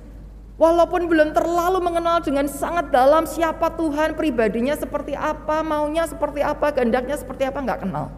[0.59, 6.75] Walaupun belum terlalu mengenal dengan sangat dalam siapa Tuhan, pribadinya seperti apa, maunya seperti apa,
[6.75, 8.11] kehendaknya seperti apa, nggak kenal.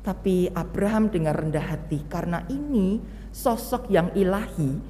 [0.00, 4.80] Tapi Abraham dengan rendah hati karena ini sosok yang ilahi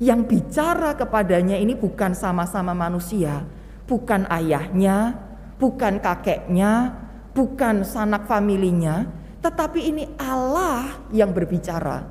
[0.00, 3.44] yang bicara kepadanya ini bukan sama-sama manusia,
[3.84, 5.16] bukan ayahnya,
[5.60, 7.00] bukan kakeknya,
[7.36, 9.04] bukan sanak familinya,
[9.44, 12.08] tetapi ini Allah yang berbicara.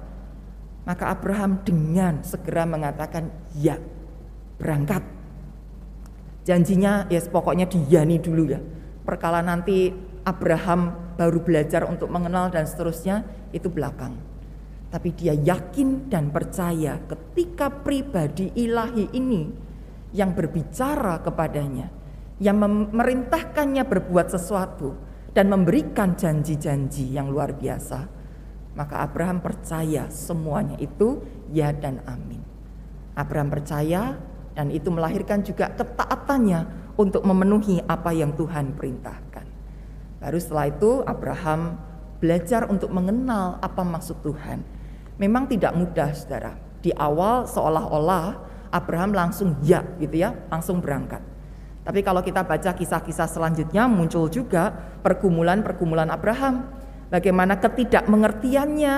[0.85, 3.77] Maka Abraham dengan segera mengatakan ya,
[4.59, 5.01] berangkat.
[6.43, 8.59] Janjinya ya yes, pokoknya diyani dulu ya.
[9.07, 9.89] Perkala nanti
[10.27, 13.23] Abraham baru belajar untuk mengenal dan seterusnya
[13.55, 14.13] itu belakang.
[14.89, 19.43] Tapi dia yakin dan percaya ketika pribadi ilahi ini
[20.13, 21.93] yang berbicara kepadanya,
[22.41, 24.97] yang memerintahkannya berbuat sesuatu
[25.33, 28.09] dan memberikan janji-janji yang luar biasa,
[28.73, 31.21] maka Abraham percaya semuanya itu
[31.53, 32.41] ya dan amin.
[33.13, 34.17] Abraham percaya
[34.59, 39.47] dan itu melahirkan juga ketaatannya untuk memenuhi apa yang Tuhan perintahkan.
[40.19, 41.79] Baru setelah itu Abraham
[42.19, 44.59] belajar untuk mengenal apa maksud Tuhan
[45.15, 46.59] memang tidak mudah saudara.
[46.83, 48.25] Di awal seolah-olah
[48.71, 51.23] Abraham langsung ya gitu ya, langsung berangkat.
[51.83, 54.71] Tapi kalau kita baca kisah-kisah selanjutnya muncul juga
[55.03, 56.67] pergumulan-pergumulan Abraham.
[57.09, 58.95] Bagaimana ketidakmengertiannya,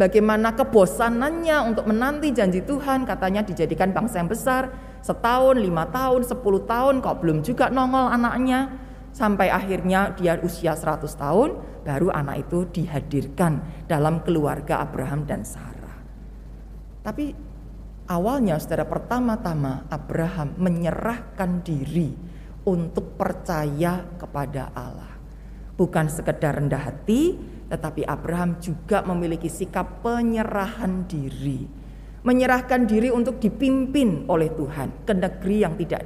[0.00, 6.64] bagaimana kebosanannya untuk menanti janji Tuhan, katanya dijadikan bangsa yang besar, setahun, lima tahun, sepuluh
[6.64, 8.70] tahun, kok belum juga nongol anaknya,
[9.10, 11.50] sampai akhirnya dia usia 100 tahun,
[11.82, 15.98] baru anak itu dihadirkan dalam keluarga Abraham dan Sarah.
[17.00, 17.32] Tapi
[18.06, 22.12] awalnya saudara pertama-tama Abraham menyerahkan diri
[22.68, 25.16] untuk percaya kepada Allah.
[25.80, 27.40] Bukan sekedar rendah hati,
[27.72, 31.79] tetapi Abraham juga memiliki sikap penyerahan diri.
[32.20, 36.00] Menyerahkan diri untuk dipimpin oleh Tuhan ke negeri yang tidak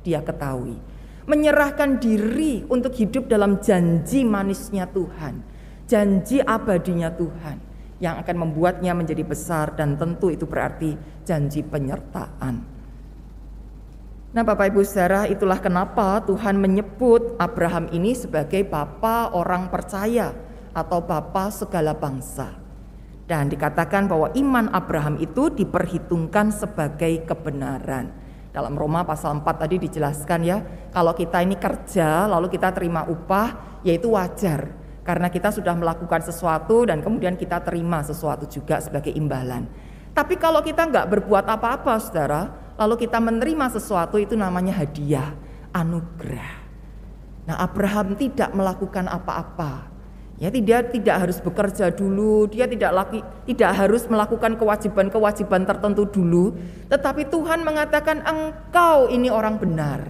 [0.00, 0.78] dia ketahui.
[1.26, 5.42] Menyerahkan diri untuk hidup dalam janji manisnya Tuhan.
[5.90, 7.58] Janji abadinya Tuhan
[8.00, 10.96] yang akan membuatnya menjadi besar dan tentu itu berarti
[11.26, 12.80] janji penyertaan.
[14.30, 20.30] Nah Bapak Ibu saudara itulah kenapa Tuhan menyebut Abraham ini sebagai bapa orang percaya
[20.70, 22.59] atau bapa segala bangsa.
[23.30, 28.10] Dan dikatakan bahwa iman Abraham itu diperhitungkan sebagai kebenaran.
[28.50, 30.58] Dalam Roma pasal 4 tadi dijelaskan ya,
[30.90, 34.74] kalau kita ini kerja lalu kita terima upah, yaitu wajar.
[35.06, 39.70] Karena kita sudah melakukan sesuatu dan kemudian kita terima sesuatu juga sebagai imbalan.
[40.10, 45.38] Tapi kalau kita nggak berbuat apa-apa saudara, lalu kita menerima sesuatu itu namanya hadiah,
[45.70, 46.66] anugerah.
[47.46, 49.89] Nah Abraham tidak melakukan apa-apa.
[50.40, 56.56] Ya, tidak tidak harus bekerja dulu, dia tidak lagi tidak harus melakukan kewajiban-kewajiban tertentu dulu,
[56.88, 60.00] tetapi Tuhan mengatakan engkau ini orang benar.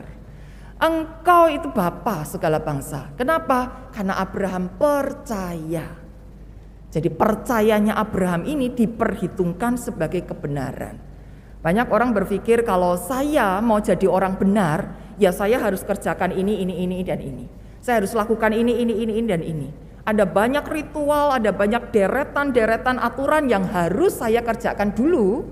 [0.78, 3.10] Engkau itu bapa segala bangsa.
[3.18, 3.90] Kenapa?
[3.90, 5.98] Karena Abraham percaya.
[6.94, 10.94] Jadi percayanya Abraham ini diperhitungkan sebagai kebenaran.
[11.58, 16.86] Banyak orang berpikir kalau saya mau jadi orang benar, ya saya harus kerjakan ini, ini,
[16.86, 17.44] ini, dan ini.
[17.82, 19.89] Saya harus lakukan ini, ini, ini, ini, dan ini.
[20.00, 25.44] Ada banyak ritual, ada banyak deretan-deretan aturan yang harus saya kerjakan dulu,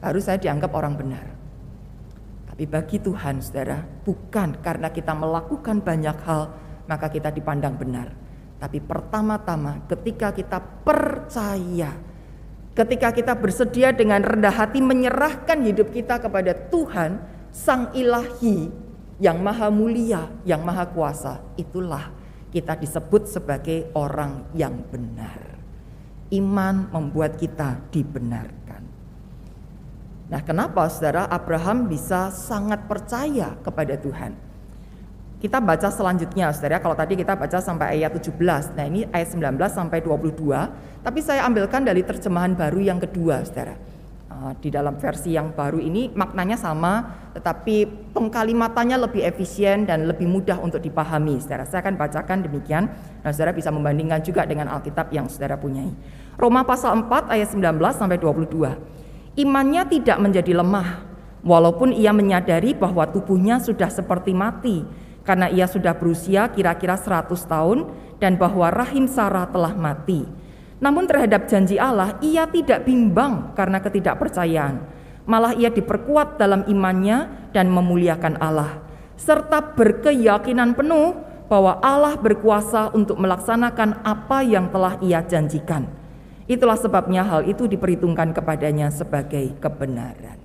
[0.00, 1.24] harus saya dianggap orang benar.
[2.48, 6.42] Tapi bagi Tuhan, saudara, bukan karena kita melakukan banyak hal,
[6.88, 8.14] maka kita dipandang benar.
[8.56, 11.92] Tapi pertama-tama ketika kita percaya,
[12.72, 17.20] ketika kita bersedia dengan rendah hati menyerahkan hidup kita kepada Tuhan,
[17.52, 18.70] Sang Ilahi
[19.20, 22.23] yang maha mulia, yang maha kuasa, itulah
[22.54, 25.58] kita disebut sebagai orang yang benar.
[26.30, 28.82] Iman membuat kita dibenarkan.
[30.30, 34.38] Nah, kenapa saudara Abraham bisa sangat percaya kepada Tuhan?
[35.42, 36.80] Kita baca selanjutnya, saudara.
[36.80, 41.04] Kalau tadi kita baca sampai ayat 17, nah ini ayat 19 sampai 22.
[41.04, 43.76] Tapi saya ambilkan dari terjemahan baru yang kedua, saudara.
[44.34, 47.06] Eh, di dalam versi yang baru ini maknanya sama,
[47.38, 51.38] tetapi pengkalimatannya lebih efisien dan lebih mudah untuk dipahami.
[51.38, 52.90] Saudara, saya akan bacakan demikian.
[53.22, 55.94] Nah, saudara bisa membandingkan juga dengan Alkitab yang saudara punyai.
[56.34, 58.74] Roma pasal 4 ayat 19 sampai 22.
[59.38, 61.06] Imannya tidak menjadi lemah,
[61.46, 64.82] walaupun ia menyadari bahwa tubuhnya sudah seperti mati,
[65.22, 67.86] karena ia sudah berusia kira-kira 100 tahun
[68.18, 70.26] dan bahwa rahim Sarah telah mati.
[70.82, 74.82] Namun terhadap janji Allah ia tidak bimbang karena ketidakpercayaan.
[75.24, 78.82] Malah ia diperkuat dalam imannya dan memuliakan Allah.
[79.14, 81.16] Serta berkeyakinan penuh
[81.46, 85.86] bahwa Allah berkuasa untuk melaksanakan apa yang telah ia janjikan.
[86.44, 90.36] Itulah sebabnya hal itu diperhitungkan kepadanya sebagai kebenaran.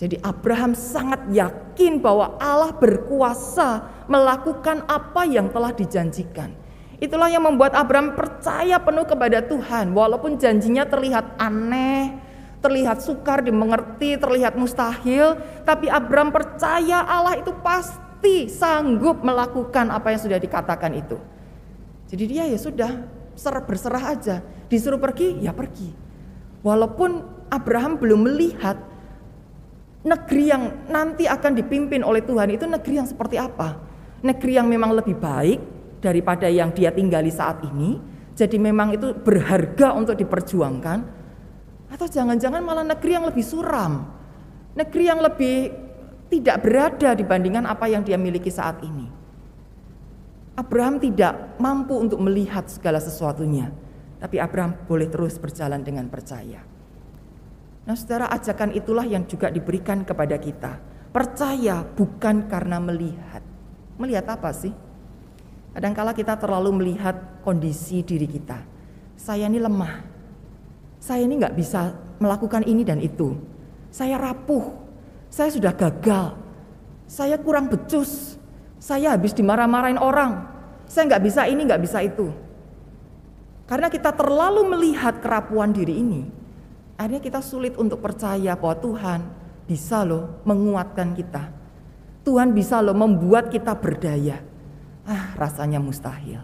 [0.00, 6.56] Jadi Abraham sangat yakin bahwa Allah berkuasa melakukan apa yang telah dijanjikan.
[7.00, 9.96] Itulah yang membuat Abraham percaya penuh kepada Tuhan.
[9.96, 12.12] Walaupun janjinya terlihat aneh,
[12.60, 15.40] terlihat sukar dimengerti, terlihat mustahil.
[15.64, 21.16] Tapi Abraham percaya Allah itu pasti sanggup melakukan apa yang sudah dikatakan itu.
[22.12, 23.00] Jadi dia ya sudah
[23.64, 24.44] berserah aja.
[24.68, 25.88] Disuruh pergi, ya pergi.
[26.60, 28.76] Walaupun Abraham belum melihat
[30.04, 33.80] negeri yang nanti akan dipimpin oleh Tuhan itu negeri yang seperti apa.
[34.20, 38.00] Negeri yang memang lebih baik, daripada yang dia tinggali saat ini.
[38.34, 40.98] Jadi memang itu berharga untuk diperjuangkan.
[41.92, 44.08] Atau jangan-jangan malah negeri yang lebih suram.
[44.74, 45.56] Negeri yang lebih
[46.32, 49.20] tidak berada dibandingkan apa yang dia miliki saat ini.
[50.56, 53.70] Abraham tidak mampu untuk melihat segala sesuatunya.
[54.20, 56.60] Tapi Abraham boleh terus berjalan dengan percaya.
[57.88, 60.78] Nah saudara ajakan itulah yang juga diberikan kepada kita.
[61.10, 63.42] Percaya bukan karena melihat.
[63.98, 64.70] Melihat apa sih?
[65.70, 67.14] Kadangkala kita terlalu melihat
[67.46, 68.58] kondisi diri kita.
[69.14, 70.02] Saya ini lemah.
[70.98, 73.38] Saya ini nggak bisa melakukan ini dan itu.
[73.94, 74.66] Saya rapuh.
[75.30, 76.34] Saya sudah gagal.
[77.06, 78.34] Saya kurang becus.
[78.82, 80.50] Saya habis dimarah-marahin orang.
[80.90, 82.34] Saya nggak bisa ini, nggak bisa itu.
[83.70, 86.26] Karena kita terlalu melihat kerapuan diri ini,
[86.98, 89.20] akhirnya kita sulit untuk percaya bahwa Tuhan
[89.70, 91.54] bisa loh menguatkan kita.
[92.26, 94.49] Tuhan bisa loh membuat kita berdaya
[95.10, 96.38] ah rasanya mustahil.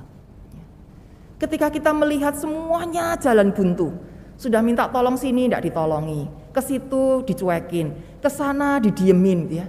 [1.38, 3.94] Ketika kita melihat semuanya jalan buntu,
[4.34, 9.66] sudah minta tolong sini tidak ditolongi, ke situ dicuekin, ke sana didiemin ya.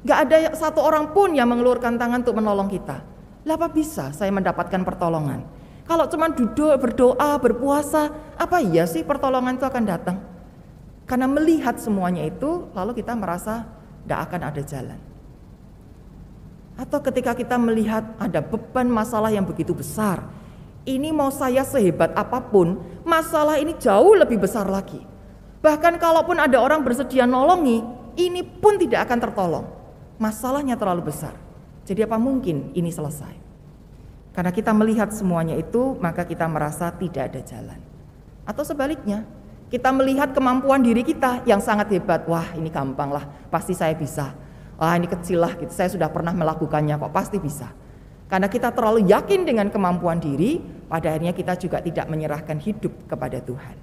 [0.00, 3.04] Gak ada satu orang pun yang mengeluarkan tangan untuk menolong kita.
[3.44, 5.44] Lah apa bisa saya mendapatkan pertolongan?
[5.84, 8.08] Kalau cuma duduk, berdoa, berpuasa,
[8.40, 10.16] apa iya sih pertolongan itu akan datang?
[11.04, 13.68] Karena melihat semuanya itu, lalu kita merasa
[14.06, 15.09] tidak akan ada jalan.
[16.80, 20.24] Atau ketika kita melihat ada beban masalah yang begitu besar,
[20.88, 25.04] ini mau saya sehebat apa pun, masalah ini jauh lebih besar lagi.
[25.60, 27.84] Bahkan kalaupun ada orang bersedia nolongi,
[28.16, 29.66] ini pun tidak akan tertolong.
[30.16, 31.36] Masalahnya terlalu besar.
[31.84, 33.36] Jadi apa mungkin ini selesai?
[34.32, 37.80] Karena kita melihat semuanya itu, maka kita merasa tidak ada jalan.
[38.48, 39.28] Atau sebaliknya,
[39.68, 42.24] kita melihat kemampuan diri kita yang sangat hebat.
[42.24, 44.32] Wah, ini gampang lah, pasti saya bisa.
[44.80, 45.68] Wah, ini kecil lah, gitu.
[45.68, 47.68] saya sudah pernah melakukannya kok, pasti bisa.
[48.32, 50.56] Karena kita terlalu yakin dengan kemampuan diri,
[50.88, 53.76] pada akhirnya kita juga tidak menyerahkan hidup kepada Tuhan.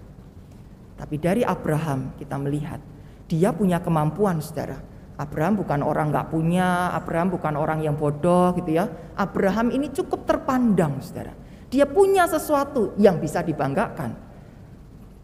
[0.97, 2.81] Tapi dari Abraham kita melihat,
[3.29, 4.81] dia punya kemampuan saudara
[5.17, 8.85] Abraham bukan orang nggak punya, Abraham bukan orang yang bodoh gitu ya.
[9.17, 11.33] Abraham ini cukup terpandang, saudara.
[11.73, 14.13] Dia punya sesuatu yang bisa dibanggakan.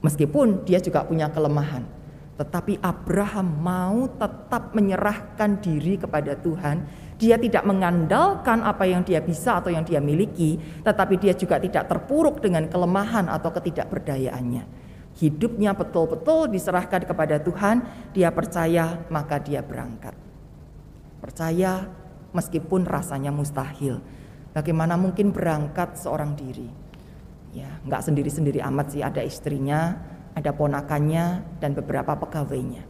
[0.01, 1.85] Meskipun dia juga punya kelemahan.
[2.33, 6.85] Tetapi Abraham mau tetap menyerahkan diri kepada Tuhan.
[7.21, 10.57] Dia tidak mengandalkan apa yang dia bisa atau yang dia miliki.
[10.81, 14.83] Tetapi dia juga tidak terpuruk dengan kelemahan atau ketidakberdayaannya
[15.17, 20.17] hidupnya betul-betul diserahkan kepada Tuhan, dia percaya maka dia berangkat.
[21.21, 21.85] Percaya
[22.33, 24.01] meskipun rasanya mustahil.
[24.53, 26.69] Bagaimana mungkin berangkat seorang diri?
[27.53, 29.93] Ya, nggak sendiri-sendiri amat sih, ada istrinya,
[30.33, 32.83] ada ponakannya, dan beberapa pegawainya.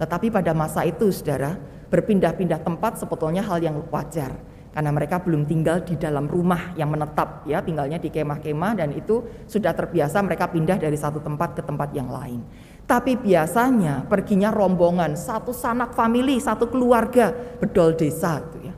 [0.00, 1.54] Tetapi pada masa itu, saudara,
[1.92, 4.32] berpindah-pindah tempat sebetulnya hal yang wajar
[4.72, 9.20] karena mereka belum tinggal di dalam rumah yang menetap ya tinggalnya di kemah-kemah dan itu
[9.44, 12.40] sudah terbiasa mereka pindah dari satu tempat ke tempat yang lain.
[12.88, 18.74] Tapi biasanya perginya rombongan satu sanak famili satu keluarga bedol desa gitu ya.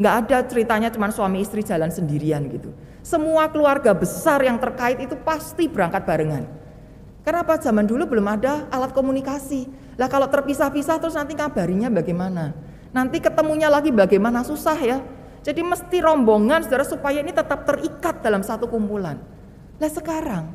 [0.00, 2.72] Nggak ada ceritanya cuma suami istri jalan sendirian gitu.
[3.04, 6.63] Semua keluarga besar yang terkait itu pasti berangkat barengan
[7.24, 9.66] karena apa zaman dulu belum ada alat komunikasi
[9.96, 12.52] lah kalau terpisah-pisah terus nanti kabarinya bagaimana
[12.92, 14.98] nanti ketemunya lagi bagaimana susah ya
[15.44, 19.20] jadi mesti rombongan saudara supaya ini tetap terikat dalam satu kumpulan.
[19.76, 20.48] Nah sekarang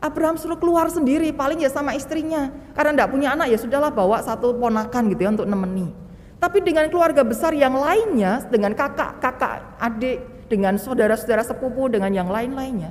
[0.00, 2.48] Abraham suruh keluar sendiri paling ya sama istrinya.
[2.72, 5.92] Karena tidak punya anak ya sudahlah bawa satu ponakan gitu ya untuk nemeni.
[6.40, 12.26] Tapi dengan keluarga besar yang lainnya, dengan kakak, kakak, adik, dengan saudara-saudara sepupu, dengan yang
[12.26, 12.90] lain-lainnya,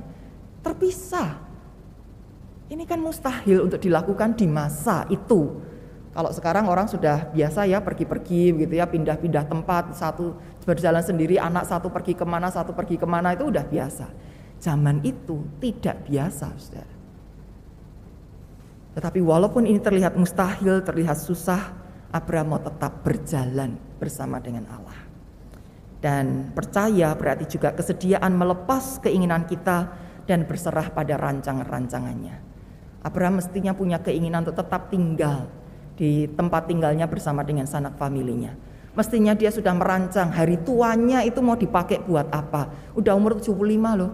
[0.64, 1.51] terpisah.
[2.72, 5.60] Ini kan mustahil untuk dilakukan di masa itu.
[6.16, 11.68] Kalau sekarang orang sudah biasa ya pergi-pergi begitu ya, pindah-pindah tempat, satu berjalan sendiri anak
[11.68, 14.08] satu pergi ke mana satu pergi ke mana itu udah biasa.
[14.64, 17.02] Zaman itu tidak biasa saudara
[18.92, 21.72] tetapi walaupun ini terlihat mustahil terlihat susah
[22.12, 25.00] Abraham mau tetap berjalan bersama dengan Allah.
[26.02, 29.96] Dan percaya berarti juga kesediaan melepas keinginan kita
[30.28, 32.51] dan berserah pada rancangan-rancangannya
[33.02, 35.50] Abraham mestinya punya keinginan untuk tetap tinggal
[35.98, 38.54] di tempat tinggalnya bersama dengan sanak familinya
[38.92, 42.92] Mestinya dia sudah merancang hari tuanya itu mau dipakai buat apa.
[42.92, 43.56] Udah umur 75
[43.96, 44.12] loh.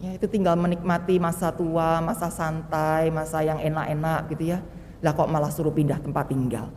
[0.00, 4.64] Ya itu tinggal menikmati masa tua, masa santai, masa yang enak-enak gitu ya.
[5.04, 6.72] Lah kok malah suruh pindah tempat tinggal.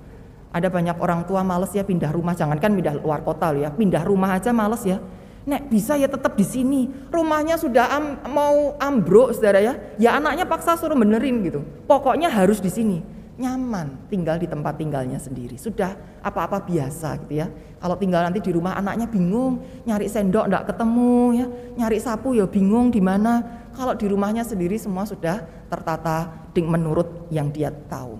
[0.51, 4.03] Ada banyak orang tua males ya pindah rumah, jangankan pindah luar kota loh ya, pindah
[4.03, 4.99] rumah aja males ya.
[5.47, 6.89] Nek bisa ya tetap di sini.
[7.07, 9.73] Rumahnya sudah am, mau ambruk saudara ya.
[9.95, 11.63] Ya anaknya paksa suruh benerin gitu.
[11.87, 12.99] Pokoknya harus di sini
[13.39, 15.55] nyaman tinggal di tempat tinggalnya sendiri.
[15.55, 17.47] Sudah apa-apa biasa gitu ya.
[17.79, 21.47] Kalau tinggal nanti di rumah anaknya bingung, nyari sendok enggak ketemu ya,
[21.79, 23.39] nyari sapu ya bingung di mana.
[23.71, 25.39] Kalau di rumahnya sendiri semua sudah
[25.71, 28.19] tertata menurut yang dia tahu.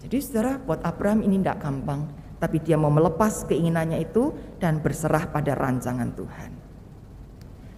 [0.00, 2.08] Jadi saudara buat Abraham ini tidak gampang,
[2.46, 4.30] tapi dia mau melepas keinginannya itu
[4.62, 6.50] dan berserah pada rancangan Tuhan.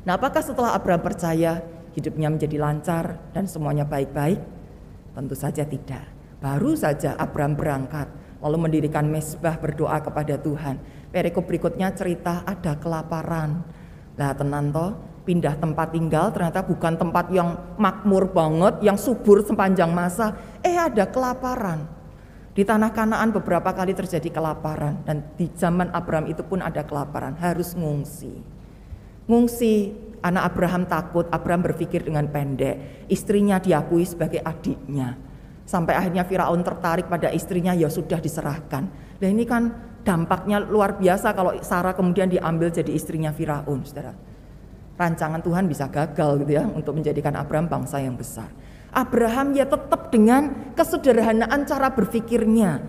[0.04, 1.64] Nah apakah setelah Abraham percaya
[1.96, 4.36] hidupnya menjadi lancar dan semuanya baik-baik?
[5.16, 6.04] Tentu saja tidak.
[6.44, 8.12] Baru saja Abraham berangkat,
[8.44, 10.76] lalu mendirikan mesbah berdoa kepada Tuhan.
[11.08, 13.64] Perikop berikutnya cerita ada kelaparan.
[14.20, 19.96] Lah tenan toh, pindah tempat tinggal ternyata bukan tempat yang makmur banget, yang subur sepanjang
[19.96, 20.36] masa.
[20.60, 21.97] Eh ada kelaparan.
[22.58, 27.38] Di tanah Kanaan beberapa kali terjadi kelaparan dan di zaman Abraham itu pun ada kelaparan,
[27.38, 28.34] harus ngungsi.
[29.30, 29.94] Ngungsi,
[30.26, 35.14] anak Abraham takut, Abraham berpikir dengan pendek, istrinya diakui sebagai adiknya.
[35.70, 38.90] Sampai akhirnya Firaun tertarik pada istrinya ya sudah diserahkan.
[39.22, 39.70] Dan ini kan
[40.02, 44.18] dampaknya luar biasa kalau Sarah kemudian diambil jadi istrinya Firaun, Saudara.
[44.98, 48.50] Rancangan Tuhan bisa gagal gitu ya untuk menjadikan Abraham bangsa yang besar.
[48.92, 52.80] Abraham ya tetap dengan kesederhanaan cara berpikirnya.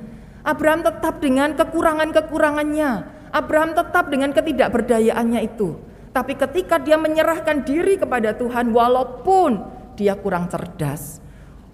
[0.47, 2.91] Abraham tetap dengan kekurangan-kekurangannya.
[3.29, 5.77] Abraham tetap dengan ketidakberdayaannya itu.
[6.09, 9.61] Tapi ketika dia menyerahkan diri kepada Tuhan, walaupun
[9.93, 11.21] dia kurang cerdas,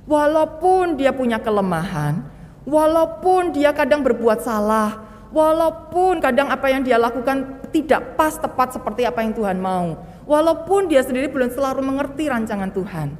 [0.09, 2.25] walaupun dia punya kelemahan,
[2.67, 9.07] walaupun dia kadang berbuat salah, walaupun kadang apa yang dia lakukan tidak pas tepat seperti
[9.07, 13.15] apa yang Tuhan mau, walaupun dia sendiri belum selalu mengerti rancangan Tuhan,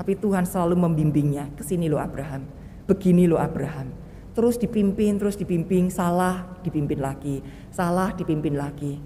[0.00, 1.52] tapi Tuhan selalu membimbingnya.
[1.52, 2.48] Ke sini lo Abraham,
[2.88, 3.92] begini lo Abraham.
[4.32, 8.96] Terus dipimpin, terus dipimpin, salah, dipimpin lagi, salah, dipimpin lagi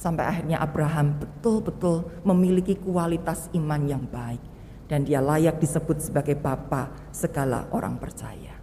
[0.00, 4.40] sampai akhirnya Abraham betul-betul memiliki kualitas iman yang baik
[4.88, 8.56] dan dia layak disebut sebagai bapa segala orang percaya.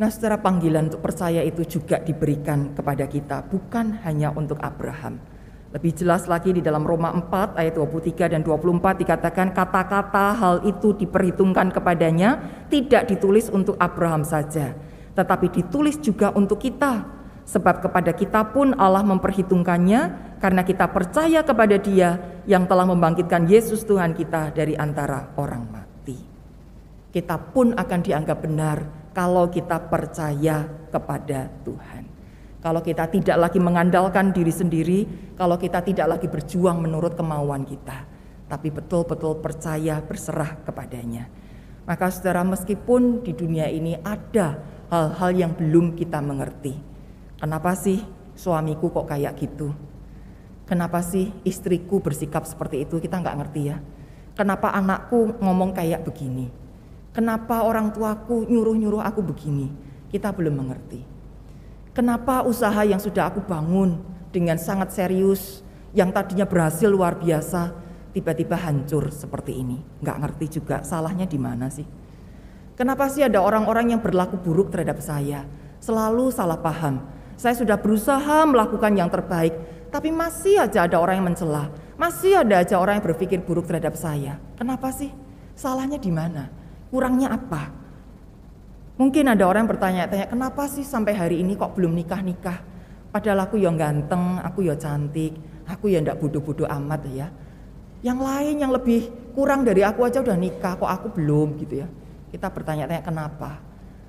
[0.00, 5.20] Nah, secara panggilan untuk percaya itu juga diberikan kepada kita, bukan hanya untuk Abraham.
[5.74, 10.94] Lebih jelas lagi di dalam Roma 4 ayat 23 dan 24 dikatakan kata-kata hal itu
[10.94, 12.38] diperhitungkan kepadanya
[12.70, 14.72] tidak ditulis untuk Abraham saja,
[15.18, 17.16] tetapi ditulis juga untuk kita
[17.46, 23.86] Sebab kepada kita pun Allah memperhitungkannya karena kita percaya kepada Dia yang telah membangkitkan Yesus
[23.86, 26.18] Tuhan kita dari antara orang mati.
[27.14, 28.78] Kita pun akan dianggap benar
[29.14, 32.05] kalau kita percaya kepada Tuhan.
[32.66, 35.06] Kalau kita tidak lagi mengandalkan diri sendiri,
[35.38, 38.02] kalau kita tidak lagi berjuang menurut kemauan kita,
[38.50, 41.30] tapi betul-betul percaya berserah kepadanya.
[41.86, 44.58] Maka saudara meskipun di dunia ini ada
[44.90, 46.74] hal-hal yang belum kita mengerti,
[47.38, 48.02] Kenapa sih
[48.34, 49.70] suamiku kok kayak gitu?
[50.66, 52.98] Kenapa sih istriku bersikap seperti itu?
[52.98, 53.78] Kita nggak ngerti ya.
[54.34, 56.50] Kenapa anakku ngomong kayak begini?
[57.14, 59.70] Kenapa orang tuaku nyuruh-nyuruh aku begini?
[60.10, 61.15] Kita belum mengerti.
[61.96, 63.96] Kenapa usaha yang sudah aku bangun
[64.28, 65.64] dengan sangat serius,
[65.96, 67.72] yang tadinya berhasil luar biasa,
[68.12, 69.80] tiba-tiba hancur seperti ini?
[70.04, 71.88] Nggak ngerti juga salahnya di mana sih?
[72.76, 75.48] Kenapa sih ada orang-orang yang berlaku buruk terhadap saya?
[75.80, 77.00] Selalu salah paham,
[77.40, 79.56] saya sudah berusaha melakukan yang terbaik,
[79.88, 81.72] tapi masih aja ada orang yang mencela.
[81.96, 84.36] Masih ada aja orang yang berpikir buruk terhadap saya.
[84.60, 85.08] Kenapa sih?
[85.56, 86.52] Salahnya di mana?
[86.92, 87.85] Kurangnya apa?
[88.96, 92.64] Mungkin ada orang yang bertanya-tanya, kenapa sih sampai hari ini kok belum nikah-nikah?
[93.12, 95.36] Padahal aku yang ganteng, aku ya cantik,
[95.68, 97.28] aku ya ndak bodoh-bodoh amat ya.
[98.00, 101.88] Yang lain yang lebih kurang dari aku aja udah nikah, kok aku belum gitu ya.
[102.32, 103.60] Kita bertanya-tanya kenapa?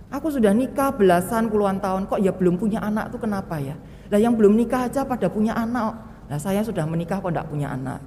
[0.07, 3.75] Aku sudah nikah belasan puluhan tahun kok ya belum punya anak tuh kenapa ya?
[4.07, 5.99] Lah yang belum nikah aja pada punya anak.
[6.31, 7.99] Nah saya sudah menikah kok tidak punya anak.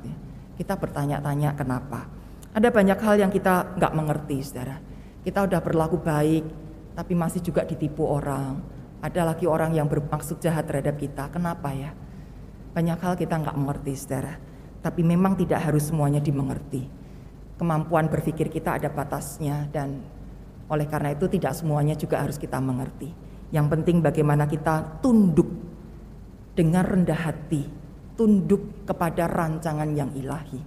[0.57, 2.09] Kita bertanya-tanya kenapa?
[2.57, 4.81] Ada banyak hal yang kita nggak mengerti, saudara.
[5.21, 6.45] Kita udah berlaku baik,
[7.01, 8.61] tapi masih juga ditipu orang.
[9.01, 11.33] Ada lagi orang yang bermaksud jahat terhadap kita.
[11.33, 11.97] Kenapa ya?
[12.77, 14.37] Banyak hal kita nggak mengerti, saudara.
[14.85, 16.85] Tapi memang tidak harus semuanya dimengerti.
[17.57, 20.05] Kemampuan berpikir kita ada batasnya dan
[20.69, 23.09] oleh karena itu tidak semuanya juga harus kita mengerti.
[23.49, 25.49] Yang penting bagaimana kita tunduk
[26.53, 27.65] dengan rendah hati,
[28.13, 30.61] tunduk kepada rancangan yang ilahi,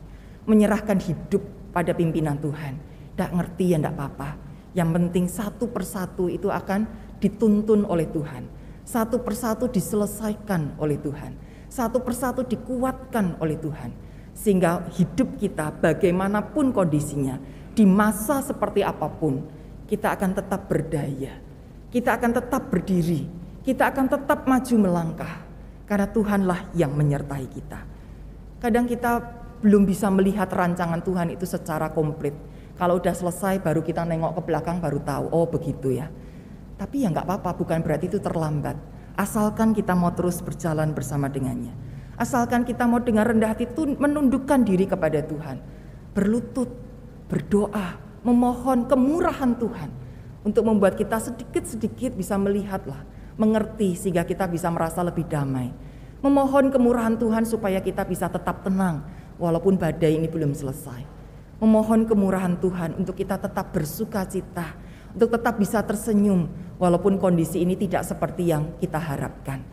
[0.49, 2.73] menyerahkan hidup pada pimpinan Tuhan.
[3.13, 4.42] Tidak ngerti ya tidak apa-apa.
[4.73, 6.89] Yang penting satu persatu itu akan
[7.21, 8.49] dituntun oleh Tuhan.
[8.83, 11.37] Satu persatu diselesaikan oleh Tuhan.
[11.71, 13.93] Satu persatu dikuatkan oleh Tuhan.
[14.33, 17.37] Sehingga hidup kita bagaimanapun kondisinya,
[17.73, 19.45] di masa seperti apa pun,
[19.89, 21.37] kita akan tetap berdaya,
[21.93, 23.29] kita akan tetap berdiri,
[23.61, 25.45] kita akan tetap maju melangkah,
[25.85, 27.85] karena Tuhanlah yang menyertai kita.
[28.57, 29.21] Kadang kita
[29.61, 32.33] belum bisa melihat rancangan Tuhan itu secara komplit.
[32.73, 36.09] Kalau udah selesai baru kita nengok ke belakang baru tahu, oh begitu ya.
[36.73, 38.75] Tapi ya nggak apa-apa, bukan berarti itu terlambat.
[39.13, 41.69] Asalkan kita mau terus berjalan bersama dengannya.
[42.17, 45.61] Asalkan kita mau dengan rendah hati menundukkan diri kepada Tuhan.
[46.17, 46.69] Berlutut,
[47.29, 49.89] berdoa, memohon kemurahan Tuhan
[50.41, 53.05] untuk membuat kita sedikit-sedikit bisa melihatlah,
[53.37, 55.69] mengerti sehingga kita bisa merasa lebih damai.
[56.23, 59.03] Memohon kemurahan Tuhan supaya kita bisa tetap tenang
[59.37, 61.22] walaupun badai ini belum selesai.
[61.63, 64.75] Memohon kemurahan Tuhan untuk kita tetap bersuka cita,
[65.15, 69.63] untuk tetap bisa tersenyum walaupun kondisi ini tidak seperti yang kita harapkan.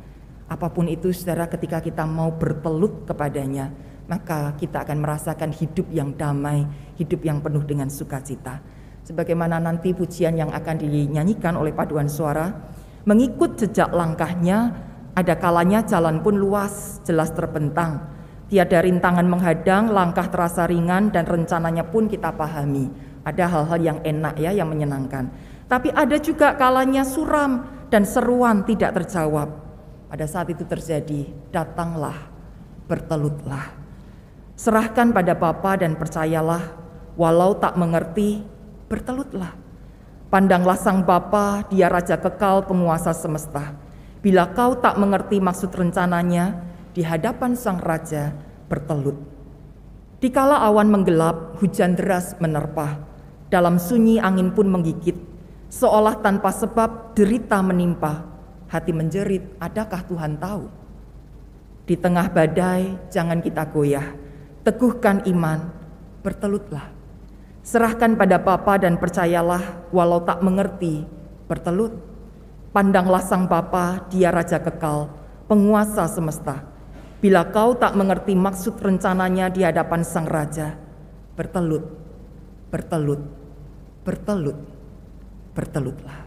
[0.46, 3.74] Apa pun itu saudara ketika kita mau berpelut kepadanya,
[4.06, 6.62] maka kita akan merasakan hidup yang damai,
[6.94, 8.62] hidup yang penuh dengan sukacita.
[9.02, 12.54] Sebagaimana nanti pujian yang akan dinyanyikan oleh paduan suara,
[13.02, 14.78] mengikut jejak langkahnya,
[15.18, 18.19] ada kalanya jalan pun luas, jelas terbentang.
[18.50, 22.90] Tiada rintangan menghadang, langkah terasa ringan dan rencananya pun kita pahami.
[23.22, 25.30] Ada hal-hal yang enak ya, yang menyenangkan.
[25.70, 27.62] Tapi ada juga kalanya suram
[27.94, 29.54] dan seruan tidak terjawab.
[30.10, 32.26] Pada saat itu terjadi, datanglah,
[32.90, 33.70] bertelutlah.
[34.58, 36.74] Serahkan pada Bapa dan percayalah,
[37.14, 38.42] walau tak mengerti,
[38.90, 39.54] bertelutlah.
[40.26, 43.78] Pandanglah sang Bapa, dia Raja kekal penguasa semesta.
[44.18, 48.34] Bila kau tak mengerti maksud rencananya, di hadapan sang raja
[48.70, 49.18] bertelut.
[50.20, 53.02] Dikala awan menggelap, hujan deras menerpa.
[53.48, 55.16] Dalam sunyi angin pun menggigit,
[55.72, 58.28] seolah tanpa sebab derita menimpa.
[58.70, 60.70] Hati menjerit, adakah Tuhan tahu?
[61.90, 64.14] Di tengah badai, jangan kita goyah.
[64.62, 65.74] Teguhkan iman,
[66.22, 66.94] bertelutlah.
[67.66, 71.02] Serahkan pada Bapa dan percayalah, walau tak mengerti,
[71.50, 71.98] bertelut.
[72.70, 75.10] Pandanglah sang Bapa, dia Raja Kekal,
[75.50, 76.69] penguasa semesta.
[77.20, 80.72] Bila kau tak mengerti maksud rencananya di hadapan sang Raja,
[81.36, 81.84] bertelut,
[82.72, 83.20] bertelut,
[84.00, 84.56] bertelut,
[85.52, 86.24] bertelutlah.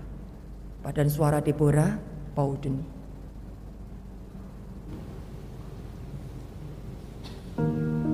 [0.86, 2.14] Padan suara Deborah.
[2.34, 2.82] Jejak langkahnya,
[7.57, 8.12] ada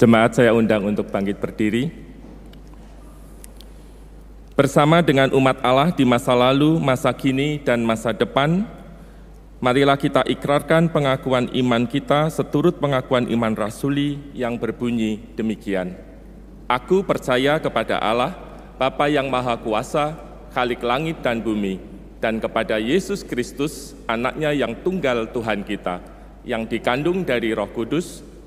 [0.00, 1.92] Jemaat saya undang untuk bangkit berdiri.
[4.56, 8.64] Bersama dengan umat Allah di masa lalu, masa kini, dan masa depan,
[9.60, 15.92] marilah kita ikrarkan pengakuan iman kita seturut pengakuan iman rasuli yang berbunyi demikian.
[16.64, 18.32] Aku percaya kepada Allah,
[18.80, 20.16] Bapa yang Maha Kuasa,
[20.56, 21.76] Khalik langit dan bumi,
[22.24, 26.00] dan kepada Yesus Kristus, anaknya yang tunggal Tuhan kita,
[26.48, 28.29] yang dikandung dari roh kudus,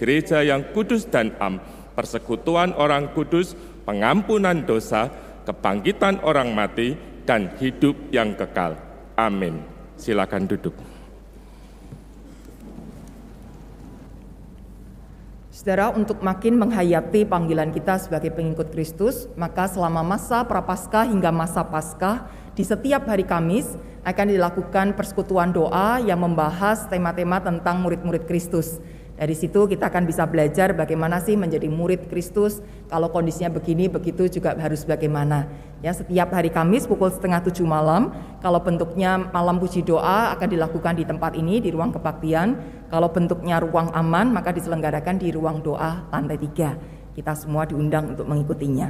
[0.00, 1.60] gereja yang kudus dan am,
[1.92, 3.52] persekutuan orang kudus,
[3.84, 5.12] pengampunan dosa,
[5.44, 6.96] kebangkitan orang mati,
[7.28, 8.80] dan hidup yang kekal.
[9.20, 9.60] Amin.
[10.00, 10.72] Silakan duduk.
[15.52, 21.60] Saudara, untuk makin menghayati panggilan kita sebagai pengikut Kristus, maka selama masa prapaskah hingga masa
[21.60, 28.80] paskah, di setiap hari Kamis akan dilakukan persekutuan doa yang membahas tema-tema tentang murid-murid Kristus.
[29.20, 32.64] Dari situ kita akan bisa belajar bagaimana sih menjadi murid Kristus.
[32.88, 35.44] Kalau kondisinya begini, begitu juga harus bagaimana.
[35.84, 40.96] Ya, setiap hari Kamis pukul setengah tujuh malam, kalau bentuknya malam puji doa akan dilakukan
[40.96, 42.56] di tempat ini di ruang kebaktian.
[42.88, 46.80] Kalau bentuknya ruang aman, maka diselenggarakan di ruang doa lantai tiga.
[47.12, 48.88] Kita semua diundang untuk mengikutinya.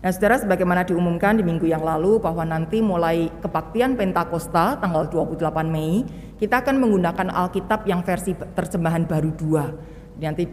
[0.00, 5.66] Nah, saudara, sebagaimana diumumkan di minggu yang lalu bahwa nanti mulai kebaktian Pentakosta tanggal 28
[5.68, 6.06] Mei,
[6.36, 9.72] kita akan menggunakan Alkitab yang versi terjemahan baru dua.
[10.16, 10.48] Nanti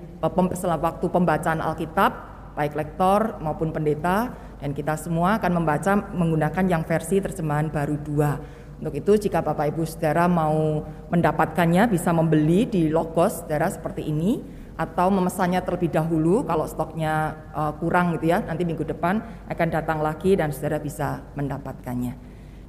[0.56, 2.12] setelah waktu pembacaan Alkitab,
[2.56, 8.40] baik lektor maupun pendeta, dan kita semua akan membaca menggunakan yang versi terjemahan baru dua.
[8.80, 14.44] Untuk itu jika Bapak Ibu Saudara mau mendapatkannya bisa membeli di Logos Saudara seperti ini
[14.74, 20.02] atau memesannya terlebih dahulu kalau stoknya uh, kurang gitu ya nanti minggu depan akan datang
[20.02, 22.18] lagi dan saudara bisa mendapatkannya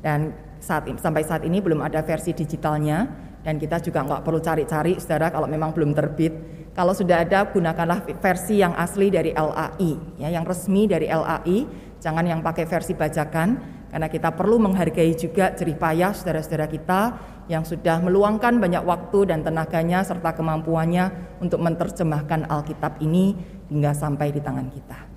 [0.05, 3.05] dan saat sampai saat ini belum ada versi digitalnya
[3.45, 6.33] dan kita juga nggak perlu cari-cari saudara kalau memang belum terbit.
[6.73, 11.69] Kalau sudah ada gunakanlah versi yang asli dari LAI ya yang resmi dari LAI,
[12.01, 13.49] jangan yang pakai versi bajakan
[13.95, 17.01] karena kita perlu menghargai juga jerih payah saudara-saudara kita
[17.47, 23.37] yang sudah meluangkan banyak waktu dan tenaganya serta kemampuannya untuk menerjemahkan Alkitab ini
[23.71, 25.14] hingga sampai di tangan kita.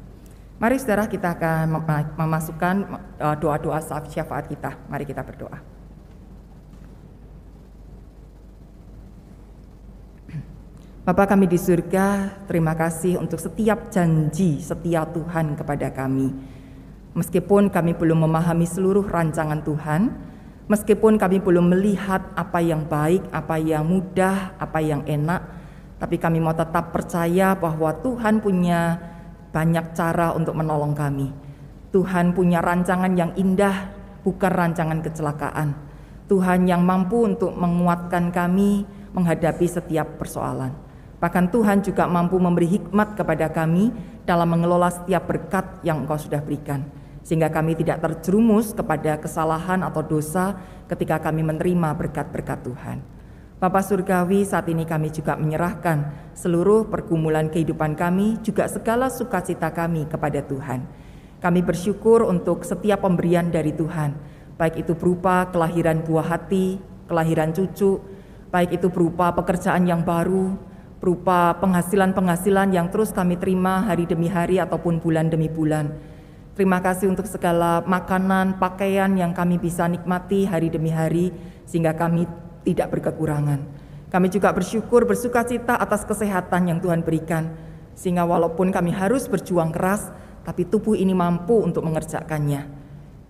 [0.57, 1.69] Mari saudara kita akan
[2.17, 2.75] memasukkan
[3.21, 3.77] uh, doa-doa
[4.09, 4.73] syafaat kita.
[4.89, 5.61] Mari kita berdoa.
[11.05, 16.33] Bapa kami di surga, terima kasih untuk setiap janji setia Tuhan kepada kami.
[17.13, 20.11] Meskipun kami belum memahami seluruh rancangan Tuhan,
[20.67, 25.47] meskipun kami belum melihat apa yang baik, apa yang mudah, apa yang enak,
[26.01, 28.99] tapi kami mau tetap percaya bahwa Tuhan punya
[29.57, 31.33] banyak cara untuk menolong kami.
[31.89, 33.89] Tuhan punya rancangan yang indah,
[34.21, 35.73] bukan rancangan kecelakaan.
[36.29, 38.85] Tuhan yang mampu untuk menguatkan kami
[39.17, 40.69] menghadapi setiap persoalan.
[41.17, 43.89] Bahkan Tuhan juga mampu memberi hikmat kepada kami
[44.29, 46.85] dalam mengelola setiap berkat yang Engkau sudah berikan.
[47.25, 50.53] Sehingga kami tidak terjerumus kepada kesalahan atau dosa
[50.85, 53.16] ketika kami menerima berkat-berkat Tuhan.
[53.57, 60.05] Bapak Surgawi, saat ini kami juga menyerahkan seluruh pergumulan kehidupan kami, juga segala sukacita kami
[60.05, 60.85] kepada Tuhan.
[61.41, 64.13] Kami bersyukur untuk setiap pemberian dari Tuhan,
[64.61, 66.77] baik itu berupa kelahiran buah hati,
[67.09, 67.97] kelahiran cucu,
[68.53, 70.53] baik itu berupa pekerjaan yang baru,
[71.01, 75.97] berupa penghasilan-penghasilan yang terus kami terima hari demi hari ataupun bulan demi bulan.
[76.53, 81.33] Terima kasih untuk segala makanan, pakaian yang kami bisa nikmati hari demi hari,
[81.65, 82.29] sehingga kami
[82.67, 83.63] tidak berkekurangan.
[84.11, 87.55] Kami juga bersyukur bersuka cita atas kesehatan yang Tuhan berikan,
[87.95, 90.11] sehingga walaupun kami harus berjuang keras,
[90.43, 92.67] tapi tubuh ini mampu untuk mengerjakannya.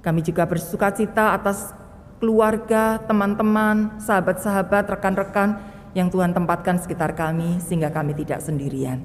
[0.02, 1.74] Kami juga bersuka cita atas
[2.18, 5.62] keluarga, teman-teman, sahabat-sahabat, rekan-rekan
[5.94, 9.02] yang Tuhan tempatkan sekitar kami, sehingga kami tidak sendirian.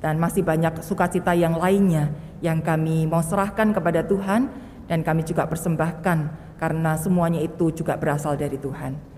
[0.00, 2.12] Dan masih banyak sukacita yang lainnya
[2.44, 4.52] yang kami mau serahkan kepada Tuhan,
[4.86, 6.18] dan kami juga persembahkan
[6.60, 9.15] karena semuanya itu juga berasal dari Tuhan.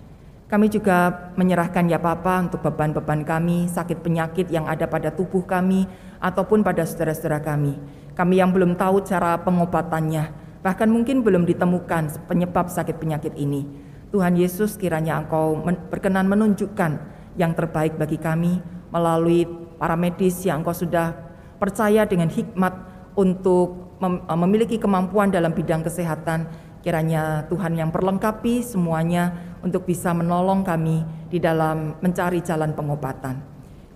[0.48, 5.84] Kami juga menyerahkan ya Papa untuk beban-beban kami, sakit penyakit yang ada pada tubuh kami,
[6.24, 7.76] ataupun pada saudara-saudara kami.
[8.16, 10.32] Kami yang belum tahu cara pengobatannya,
[10.64, 13.68] bahkan mungkin belum ditemukan penyebab sakit penyakit ini.
[14.08, 15.60] Tuhan Yesus kiranya Engkau
[15.92, 16.96] berkenan menunjukkan
[17.36, 19.44] yang terbaik bagi kami melalui
[19.76, 21.12] para medis yang Engkau sudah
[21.60, 22.72] percaya dengan hikmat
[23.20, 26.48] untuk mem memiliki kemampuan dalam bidang kesehatan.
[26.80, 33.38] Kiranya Tuhan yang perlengkapi semuanya untuk bisa menolong kami di dalam mencari jalan pengobatan.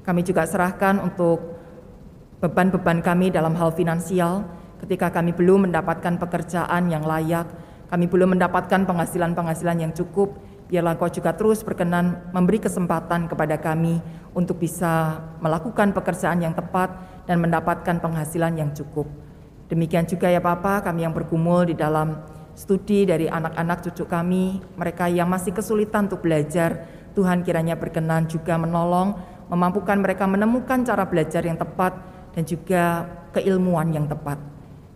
[0.02, 1.38] Kami juga serahkan untuk
[2.42, 4.42] beban-beban kami dalam hal finansial
[4.82, 7.46] ketika kami belum mendapatkan pekerjaan yang layak,
[7.86, 10.34] kami belum mendapatkan penghasilan-penghasilan yang cukup,
[10.66, 14.02] biarlah Kau juga terus berkenan memberi kesempatan kepada kami
[14.34, 16.98] untuk bisa melakukan pekerjaan yang tepat
[17.30, 19.06] dan mendapatkan penghasilan yang cukup.
[19.70, 22.18] Demikian juga ya Papa, kami yang bergumul di dalam
[22.52, 28.56] studi dari anak-anak cucu kami, mereka yang masih kesulitan untuk belajar, Tuhan kiranya berkenan juga
[28.56, 29.16] menolong,
[29.52, 31.92] memampukan mereka menemukan cara belajar yang tepat
[32.32, 33.04] dan juga
[33.36, 34.40] keilmuan yang tepat.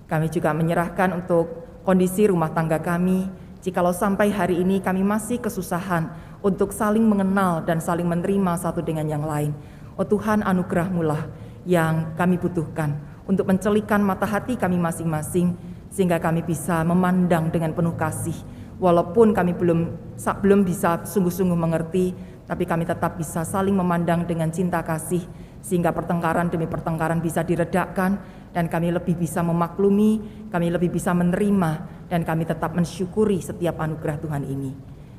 [0.07, 3.29] Kami juga menyerahkan untuk kondisi rumah tangga kami,
[3.61, 6.09] jikalau sampai hari ini kami masih kesusahan
[6.41, 9.53] untuk saling mengenal dan saling menerima satu dengan yang lain.
[9.97, 11.27] Oh Tuhan anugerahmu lah
[11.67, 12.95] yang kami butuhkan
[13.27, 15.57] untuk mencelikan mata hati kami masing-masing
[15.97, 18.37] sehingga kami bisa memandang dengan penuh kasih
[18.77, 22.13] walaupun kami belum belum bisa sungguh-sungguh mengerti
[22.45, 25.25] tapi kami tetap bisa saling memandang dengan cinta kasih
[25.65, 28.21] sehingga pertengkaran demi pertengkaran bisa diredakan
[28.55, 34.17] dan kami lebih bisa memaklumi, kami lebih bisa menerima, dan kami tetap mensyukuri setiap anugerah
[34.17, 34.73] Tuhan ini.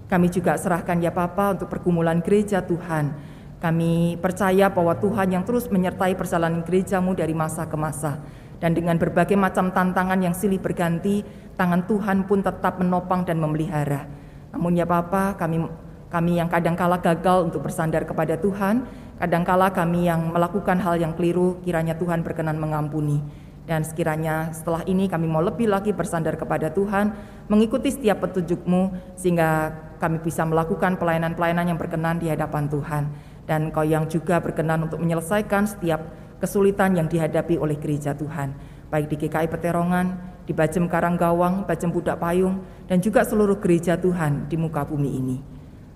[0.08, 3.14] Kami juga serahkan ya Papa untuk pergumulan gereja Tuhan.
[3.60, 8.24] Kami percaya bahwa Tuhan yang terus menyertai perjalanan gerejamu dari masa ke masa.
[8.58, 11.22] Dan dengan berbagai macam tantangan yang silih berganti,
[11.58, 14.10] tangan Tuhan pun tetap menopang dan memelihara.
[14.54, 15.62] Namun ya Papa, kami
[16.08, 21.58] kami yang kadangkala gagal untuk bersandar kepada Tuhan, Kadangkala kami yang melakukan hal yang keliru,
[21.66, 23.18] kiranya Tuhan berkenan mengampuni.
[23.66, 27.18] Dan sekiranya setelah ini kami mau lebih lagi bersandar kepada Tuhan,
[27.50, 33.04] mengikuti setiap petunjukmu, sehingga kami bisa melakukan pelayanan-pelayanan yang berkenan di hadapan Tuhan.
[33.50, 38.54] Dan kau yang juga berkenan untuk menyelesaikan setiap kesulitan yang dihadapi oleh gereja Tuhan.
[38.88, 44.48] Baik di GKI Peterongan, di Bajem Karanggawang, Bajem Budak Payung, dan juga seluruh gereja Tuhan
[44.48, 45.38] di muka bumi ini.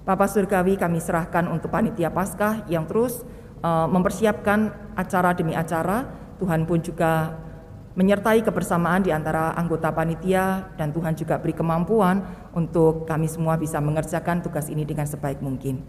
[0.04, 3.24] Bapak Surgawi kami serahkan untuk panitia Paskah yang terus
[3.64, 6.10] uh, mempersiapkan acara demi acara.
[6.42, 7.38] Tuhan pun juga
[7.94, 12.24] menyertai kebersamaan di antara anggota panitia dan Tuhan juga beri kemampuan
[12.56, 15.84] untuk kami semua bisa mengerjakan tugas ini dengan sebaik mungkin.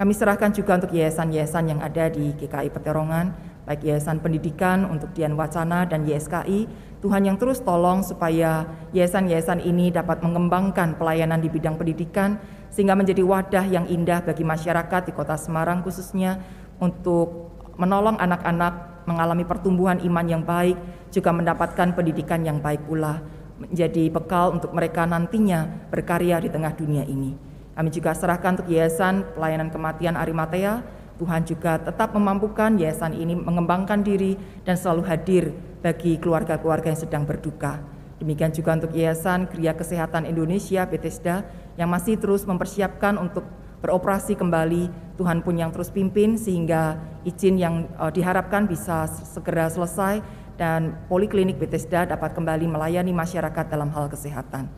[0.00, 5.38] Kami serahkan juga untuk yayasan-yayasan yang ada di GKI Peterongan, baik Yayasan Pendidikan untuk Dian
[5.38, 6.66] Wacana dan YSKI,
[6.98, 13.22] Tuhan yang terus tolong supaya yayasan-yayasan ini dapat mengembangkan pelayanan di bidang pendidikan sehingga menjadi
[13.22, 16.42] wadah yang indah bagi masyarakat di Kota Semarang khususnya
[16.82, 20.74] untuk menolong anak-anak mengalami pertumbuhan iman yang baik,
[21.14, 23.22] juga mendapatkan pendidikan yang baik pula,
[23.54, 27.38] menjadi bekal untuk mereka nantinya berkarya di tengah dunia ini.
[27.78, 30.82] Kami juga serahkan untuk Yayasan Pelayanan Kematian Arimatea,
[31.20, 35.44] Tuhan juga tetap memampukan yayasan ini mengembangkan diri dan selalu hadir
[35.84, 37.76] bagi keluarga-keluarga yang sedang berduka.
[38.20, 41.44] Demikian juga untuk Yayasan Kriya Kesehatan Indonesia Bethesda
[41.80, 43.44] yang masih terus mempersiapkan untuk
[43.80, 45.16] beroperasi kembali.
[45.16, 50.20] Tuhan pun yang terus pimpin sehingga izin yang uh, diharapkan bisa segera selesai
[50.60, 54.68] dan Poliklinik Bethesda dapat kembali melayani masyarakat dalam hal kesehatan.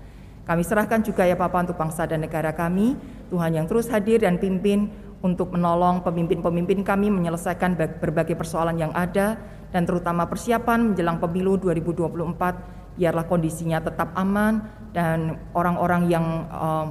[0.42, 2.98] Kami serahkan juga ya Bapak untuk bangsa dan negara kami,
[3.30, 4.90] Tuhan yang terus hadir dan pimpin
[5.22, 9.38] untuk menolong pemimpin-pemimpin kami menyelesaikan berbagai persoalan yang ada
[9.70, 14.60] dan terutama persiapan menjelang pemilu 2024 biarlah kondisinya tetap aman
[14.92, 16.86] dan orang-orang yang uh,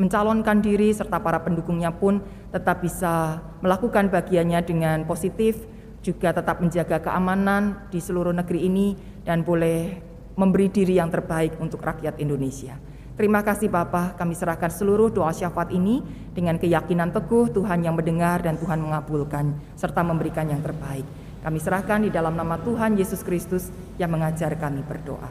[0.00, 5.68] mencalonkan diri serta para pendukungnya pun tetap bisa melakukan bagiannya dengan positif,
[6.00, 10.00] juga tetap menjaga keamanan di seluruh negeri ini dan boleh
[10.34, 12.80] memberi diri yang terbaik untuk rakyat Indonesia.
[13.12, 16.00] Terima kasih Bapak, kami serahkan seluruh doa syafaat ini
[16.32, 21.04] dengan keyakinan teguh Tuhan yang mendengar dan Tuhan mengabulkan serta memberikan yang terbaik.
[21.44, 23.68] Kami serahkan di dalam nama Tuhan Yesus Kristus
[24.00, 25.30] yang mengajar kami berdoa.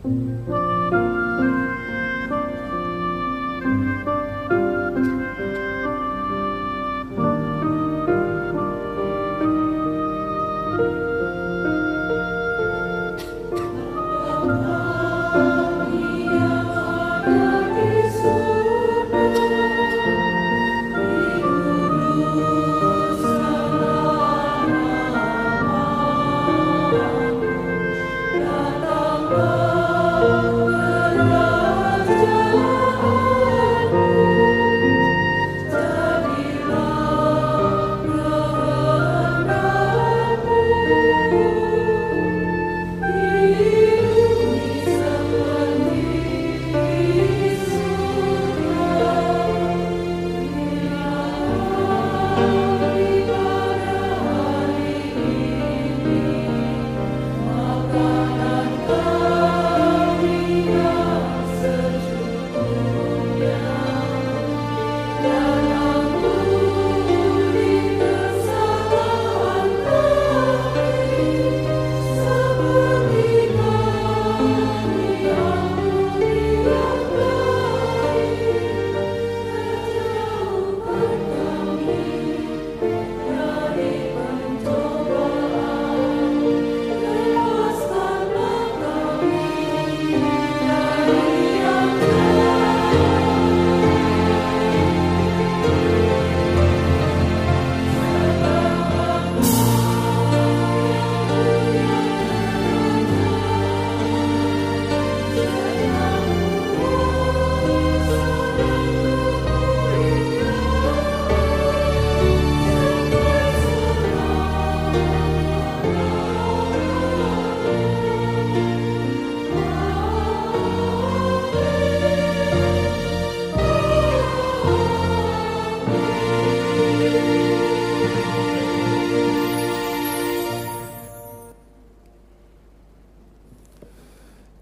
[0.00, 1.19] Oh.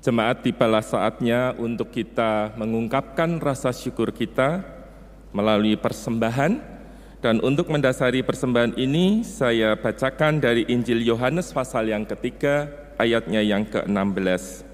[0.09, 4.65] Jemaat tibalah saatnya untuk kita mengungkapkan rasa syukur kita
[5.37, 6.57] melalui persembahan
[7.21, 13.69] dan untuk mendasari persembahan ini saya bacakan dari Injil Yohanes pasal yang ketiga ayatnya yang
[13.69, 14.65] ke-16.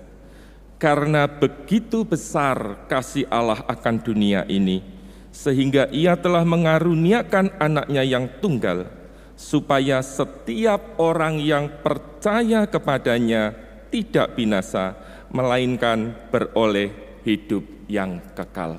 [0.78, 4.86] Karena begitu besar kasih Allah akan dunia ini,
[5.34, 8.86] sehingga ia telah mengaruniakan anaknya yang tunggal,
[9.34, 13.50] supaya setiap orang yang percaya kepadanya
[13.90, 15.03] tidak binasa,
[15.34, 18.78] melainkan beroleh hidup yang kekal.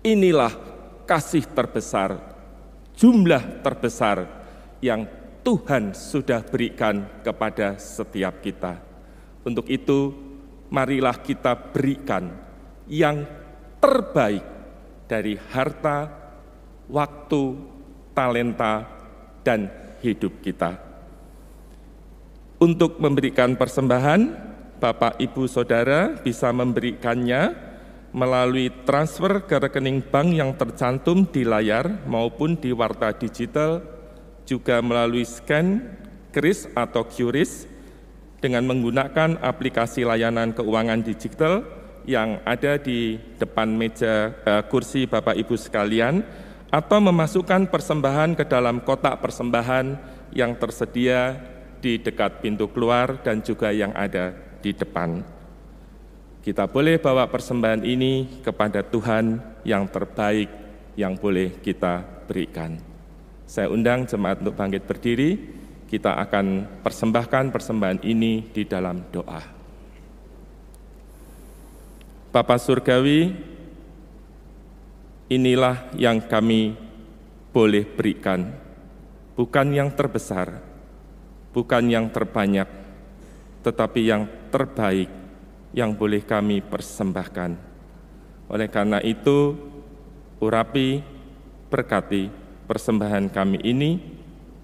[0.00, 0.56] Inilah
[1.04, 2.30] kasih terbesar
[3.00, 4.28] jumlah terbesar
[4.84, 5.08] yang
[5.40, 8.76] Tuhan sudah berikan kepada setiap kita.
[9.40, 10.12] Untuk itu,
[10.68, 12.28] marilah kita berikan
[12.84, 13.24] yang
[13.80, 14.44] terbaik
[15.08, 16.12] dari harta,
[16.92, 17.44] waktu,
[18.12, 18.84] talenta,
[19.40, 19.72] dan
[20.04, 20.76] hidup kita.
[22.60, 24.49] Untuk memberikan persembahan,
[24.80, 27.52] Bapak, Ibu, Saudara bisa memberikannya
[28.16, 33.84] melalui transfer ke rekening bank yang tercantum di layar maupun di warta digital,
[34.48, 35.84] juga melalui scan
[36.32, 37.68] kris atau QRIS
[38.40, 41.60] dengan menggunakan aplikasi layanan keuangan digital
[42.08, 46.24] yang ada di depan meja eh, kursi Bapak Ibu sekalian
[46.72, 49.86] atau memasukkan persembahan ke dalam kotak persembahan
[50.32, 51.36] yang tersedia
[51.84, 55.20] di dekat pintu keluar dan juga yang ada di depan.
[56.40, 60.48] Kita boleh bawa persembahan ini kepada Tuhan yang terbaik
[60.96, 62.80] yang boleh kita berikan.
[63.44, 65.30] Saya undang jemaat untuk bangkit berdiri,
[65.90, 69.42] kita akan persembahkan persembahan ini di dalam doa.
[72.30, 73.34] Bapa Surgawi,
[75.34, 76.78] inilah yang kami
[77.50, 78.54] boleh berikan,
[79.34, 80.62] bukan yang terbesar,
[81.50, 82.70] bukan yang terbanyak,
[83.60, 85.10] tetapi yang terbaik
[85.70, 87.54] yang boleh kami persembahkan.
[88.50, 89.54] Oleh karena itu,
[90.42, 91.04] urapi,
[91.70, 92.26] berkati
[92.66, 94.02] persembahan kami ini,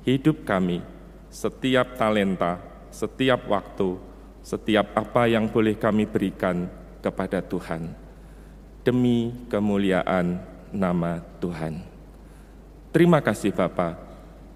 [0.03, 0.83] hidup kami,
[1.31, 2.59] setiap talenta,
[2.91, 3.99] setiap waktu,
[4.43, 6.67] setiap apa yang boleh kami berikan
[6.99, 7.95] kepada Tuhan.
[8.83, 10.39] Demi kemuliaan
[10.75, 11.83] nama Tuhan.
[12.91, 13.99] Terima kasih Bapa,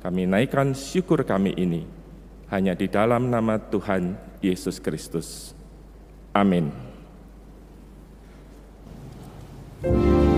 [0.03, 1.85] kami naikkan syukur kami ini
[2.51, 5.55] hanya di dalam nama Tuhan Yesus Kristus.
[6.33, 6.73] Amin.
[9.83, 10.30] Saudara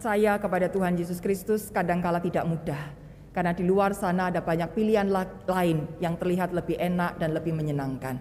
[0.00, 2.88] percaya kepada Tuhan Yesus Kristus kadangkala tidak mudah.
[3.36, 5.04] Karena di luar sana ada banyak pilihan
[5.44, 8.16] lain yang terlihat lebih enak dan lebih menyenangkan.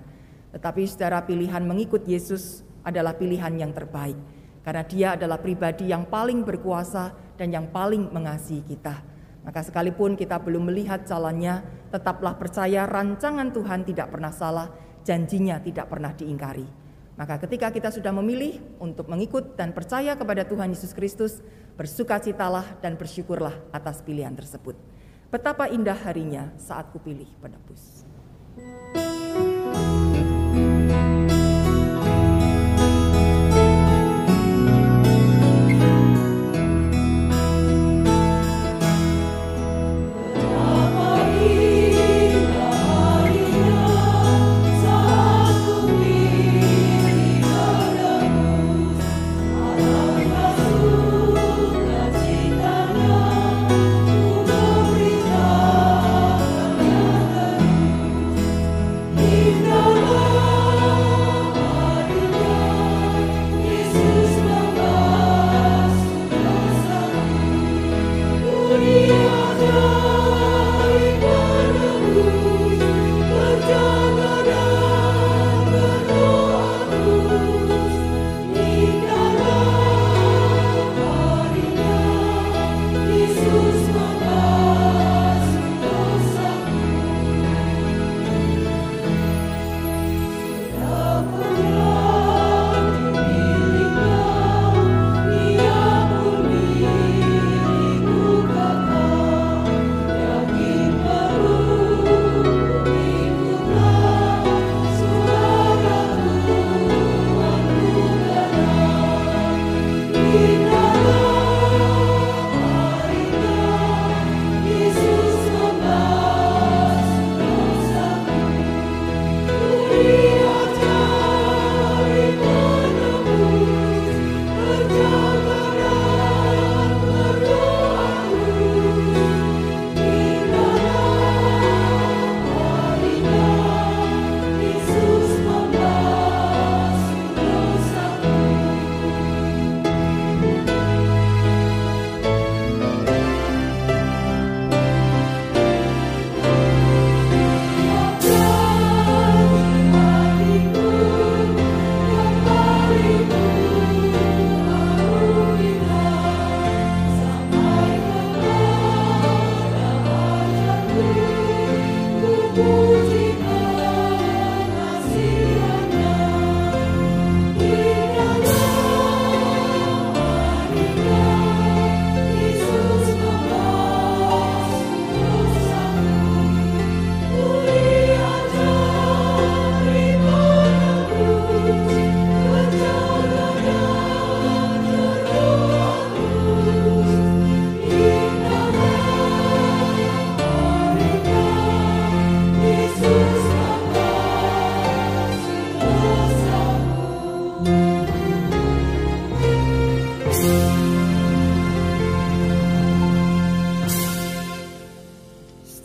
[0.52, 4.20] Tetapi saudara pilihan mengikut Yesus adalah pilihan yang terbaik.
[4.60, 9.00] Karena dia adalah pribadi yang paling berkuasa dan yang paling mengasihi kita.
[9.48, 11.64] Maka sekalipun kita belum melihat jalannya,
[11.96, 14.68] tetaplah percaya rancangan Tuhan tidak pernah salah,
[15.08, 16.79] janjinya tidak pernah diingkari.
[17.20, 21.44] Maka ketika kita sudah memilih untuk mengikut dan percaya kepada Tuhan Yesus Kristus,
[21.76, 24.80] bersukacitalah dan bersyukurlah atas pilihan tersebut.
[25.28, 28.08] Betapa indah harinya saat kupilih penebus.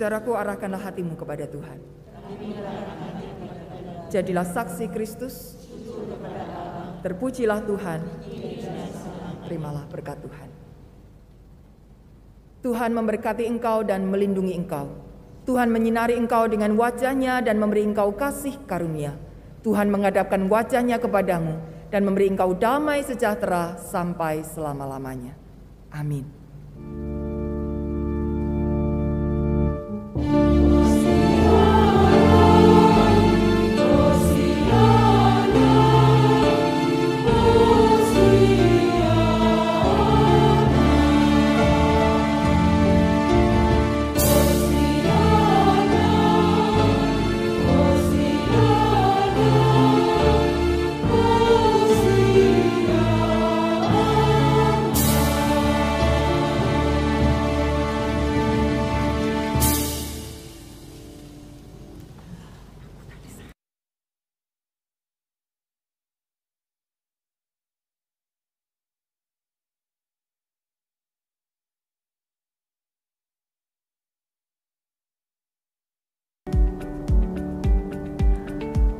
[0.04, 1.80] Saudaraku, arahkanlah hatimu kepada Tuhan.
[4.12, 5.56] Jadilah saksi Kristus.
[7.00, 8.04] Terpujilah Tuhan.
[9.48, 10.48] Terimalah berkat Tuhan.
[12.68, 14.92] Tuhan memberkati engkau dan melindungi engkau.
[15.48, 19.16] Tuhan menyinari engkau dengan wajahnya dan memberi engkau kasih karunia.
[19.64, 25.32] Tuhan menghadapkan wajahnya kepadamu dan memberi engkau damai sejahtera sampai selama-lamanya.
[25.96, 26.28] Amin.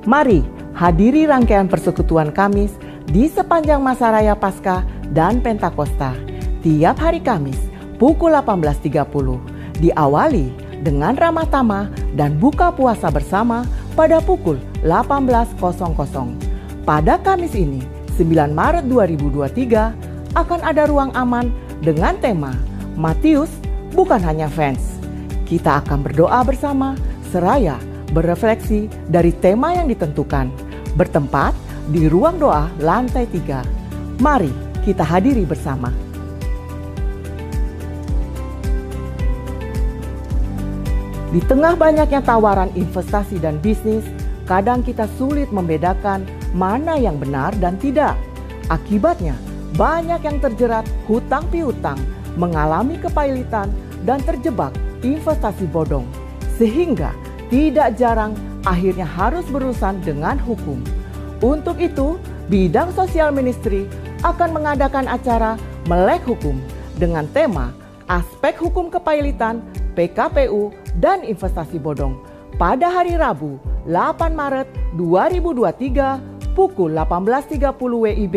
[0.04, 0.44] Mari
[0.76, 2.76] hadiri rangkaian persekutuan Kamis
[3.08, 4.84] di sepanjang masa raya Paskah
[5.16, 6.12] dan Pentakosta
[6.60, 7.56] tiap hari Kamis
[7.96, 10.52] pukul 18.30 diawali
[10.84, 13.64] dengan ramah tamah dan buka puasa bersama
[13.96, 15.56] pada pukul 18.00.
[16.84, 17.80] Pada Kamis ini,
[18.20, 21.48] 9 Maret 2023 akan ada ruang aman
[21.80, 22.52] dengan tema
[22.92, 23.48] Matius
[23.96, 25.00] bukan hanya fans.
[25.48, 26.92] Kita akan berdoa bersama
[27.32, 27.80] seraya
[28.14, 30.46] berefleksi dari tema yang ditentukan,
[30.94, 31.50] bertempat
[31.90, 33.66] di ruang doa lantai tiga.
[34.22, 34.54] Mari
[34.86, 35.90] kita hadiri bersama.
[41.34, 44.06] Di tengah banyaknya tawaran investasi dan bisnis,
[44.46, 46.22] kadang kita sulit membedakan
[46.54, 48.14] mana yang benar dan tidak.
[48.70, 49.34] Akibatnya,
[49.74, 51.98] banyak yang terjerat hutang piutang,
[52.38, 53.66] mengalami kepailitan,
[54.06, 54.70] dan terjebak
[55.02, 56.06] investasi bodong.
[56.54, 57.10] Sehingga
[57.48, 58.32] tidak jarang
[58.64, 60.80] akhirnya harus berurusan dengan hukum.
[61.44, 62.16] Untuk itu,
[62.48, 63.84] bidang sosial ministry
[64.24, 66.56] akan mengadakan acara Melek Hukum
[66.96, 67.76] dengan tema
[68.08, 69.60] Aspek Hukum Kepailitan,
[69.92, 72.20] PKPU, dan Investasi Bodong
[72.56, 78.36] pada hari Rabu 8 Maret 2023 pukul 18.30 WIB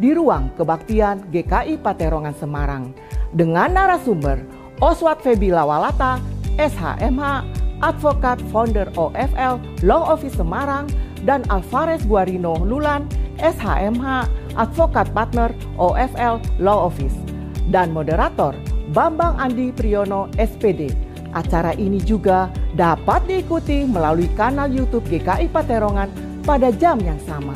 [0.00, 2.96] di ruang kebaktian GKI Paterongan Semarang
[3.30, 4.40] dengan narasumber
[4.80, 6.22] Oswald Febi Lawalata,
[6.56, 7.44] SHMH,
[7.80, 10.90] advokat founder OFL Law Office Semarang,
[11.26, 13.06] dan Alvarez Guarino Lulan,
[13.42, 17.14] SHMH, advokat partner OFL Law Office,
[17.70, 18.54] dan moderator
[18.94, 20.88] Bambang Andi Priyono SPD.
[21.36, 26.08] Acara ini juga dapat diikuti melalui kanal YouTube GKI Paterongan
[26.40, 27.52] pada jam yang sama.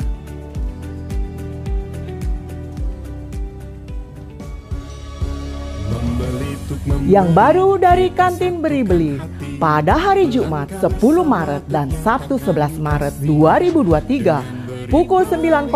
[7.07, 9.19] Yang baru dari kantin beri-beli
[9.62, 10.93] pada hari Jumat 10
[11.23, 15.73] Maret dan Sabtu 11 Maret 2023 pukul 9.00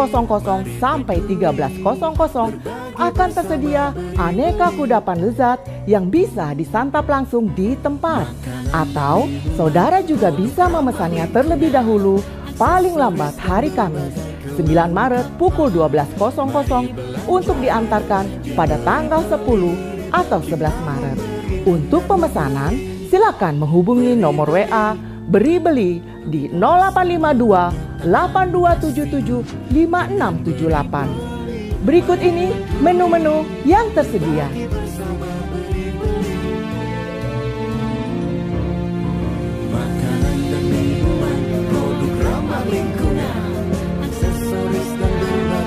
[0.77, 1.81] sampai 13.00
[2.97, 8.29] akan tersedia aneka kudapan lezat yang bisa disantap langsung di tempat.
[8.73, 12.21] Atau saudara juga bisa memesannya terlebih dahulu
[12.61, 14.17] paling lambat hari Kamis
[14.57, 18.25] 9 Maret pukul 12.00 untuk diantarkan
[18.57, 21.19] pada tanggal 10 atau 11 Maret.
[21.67, 22.75] Untuk pemesanan,
[23.11, 24.95] silakan menghubungi nomor WA
[25.27, 31.87] beri beli di 0852 8277 5678.
[31.87, 32.51] Berikut ini
[32.83, 34.49] menu-menu yang tersedia.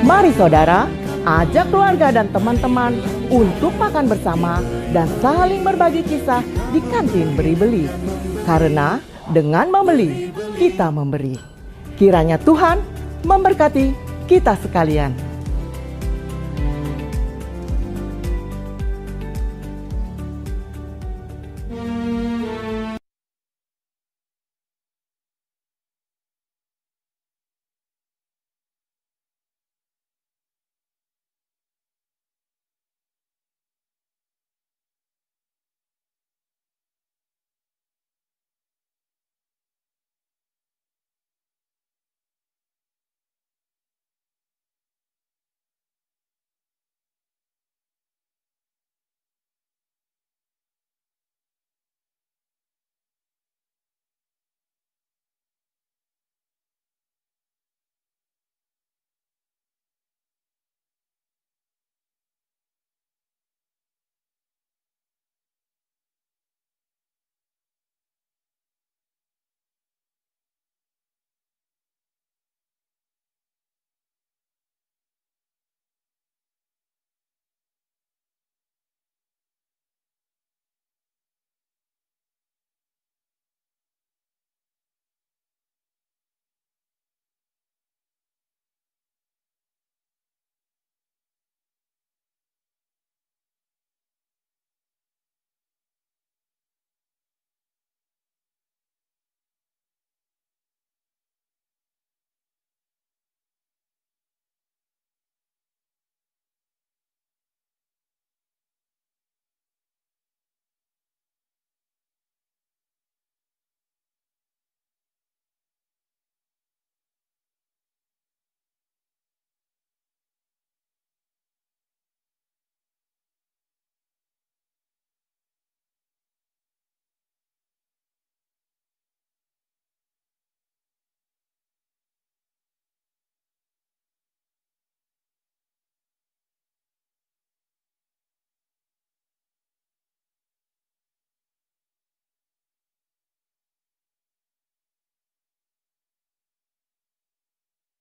[0.10, 0.90] Mari saudara,
[1.30, 2.98] ajak keluarga dan teman-teman
[3.30, 6.42] untuk makan bersama dan saling berbagi kisah
[6.74, 7.86] di kantin beri-beli.
[8.50, 8.98] Karena
[9.30, 11.38] dengan membeli, kita memberi.
[12.02, 12.82] Kiranya Tuhan
[13.22, 13.94] memberkati
[14.26, 15.29] kita sekalian.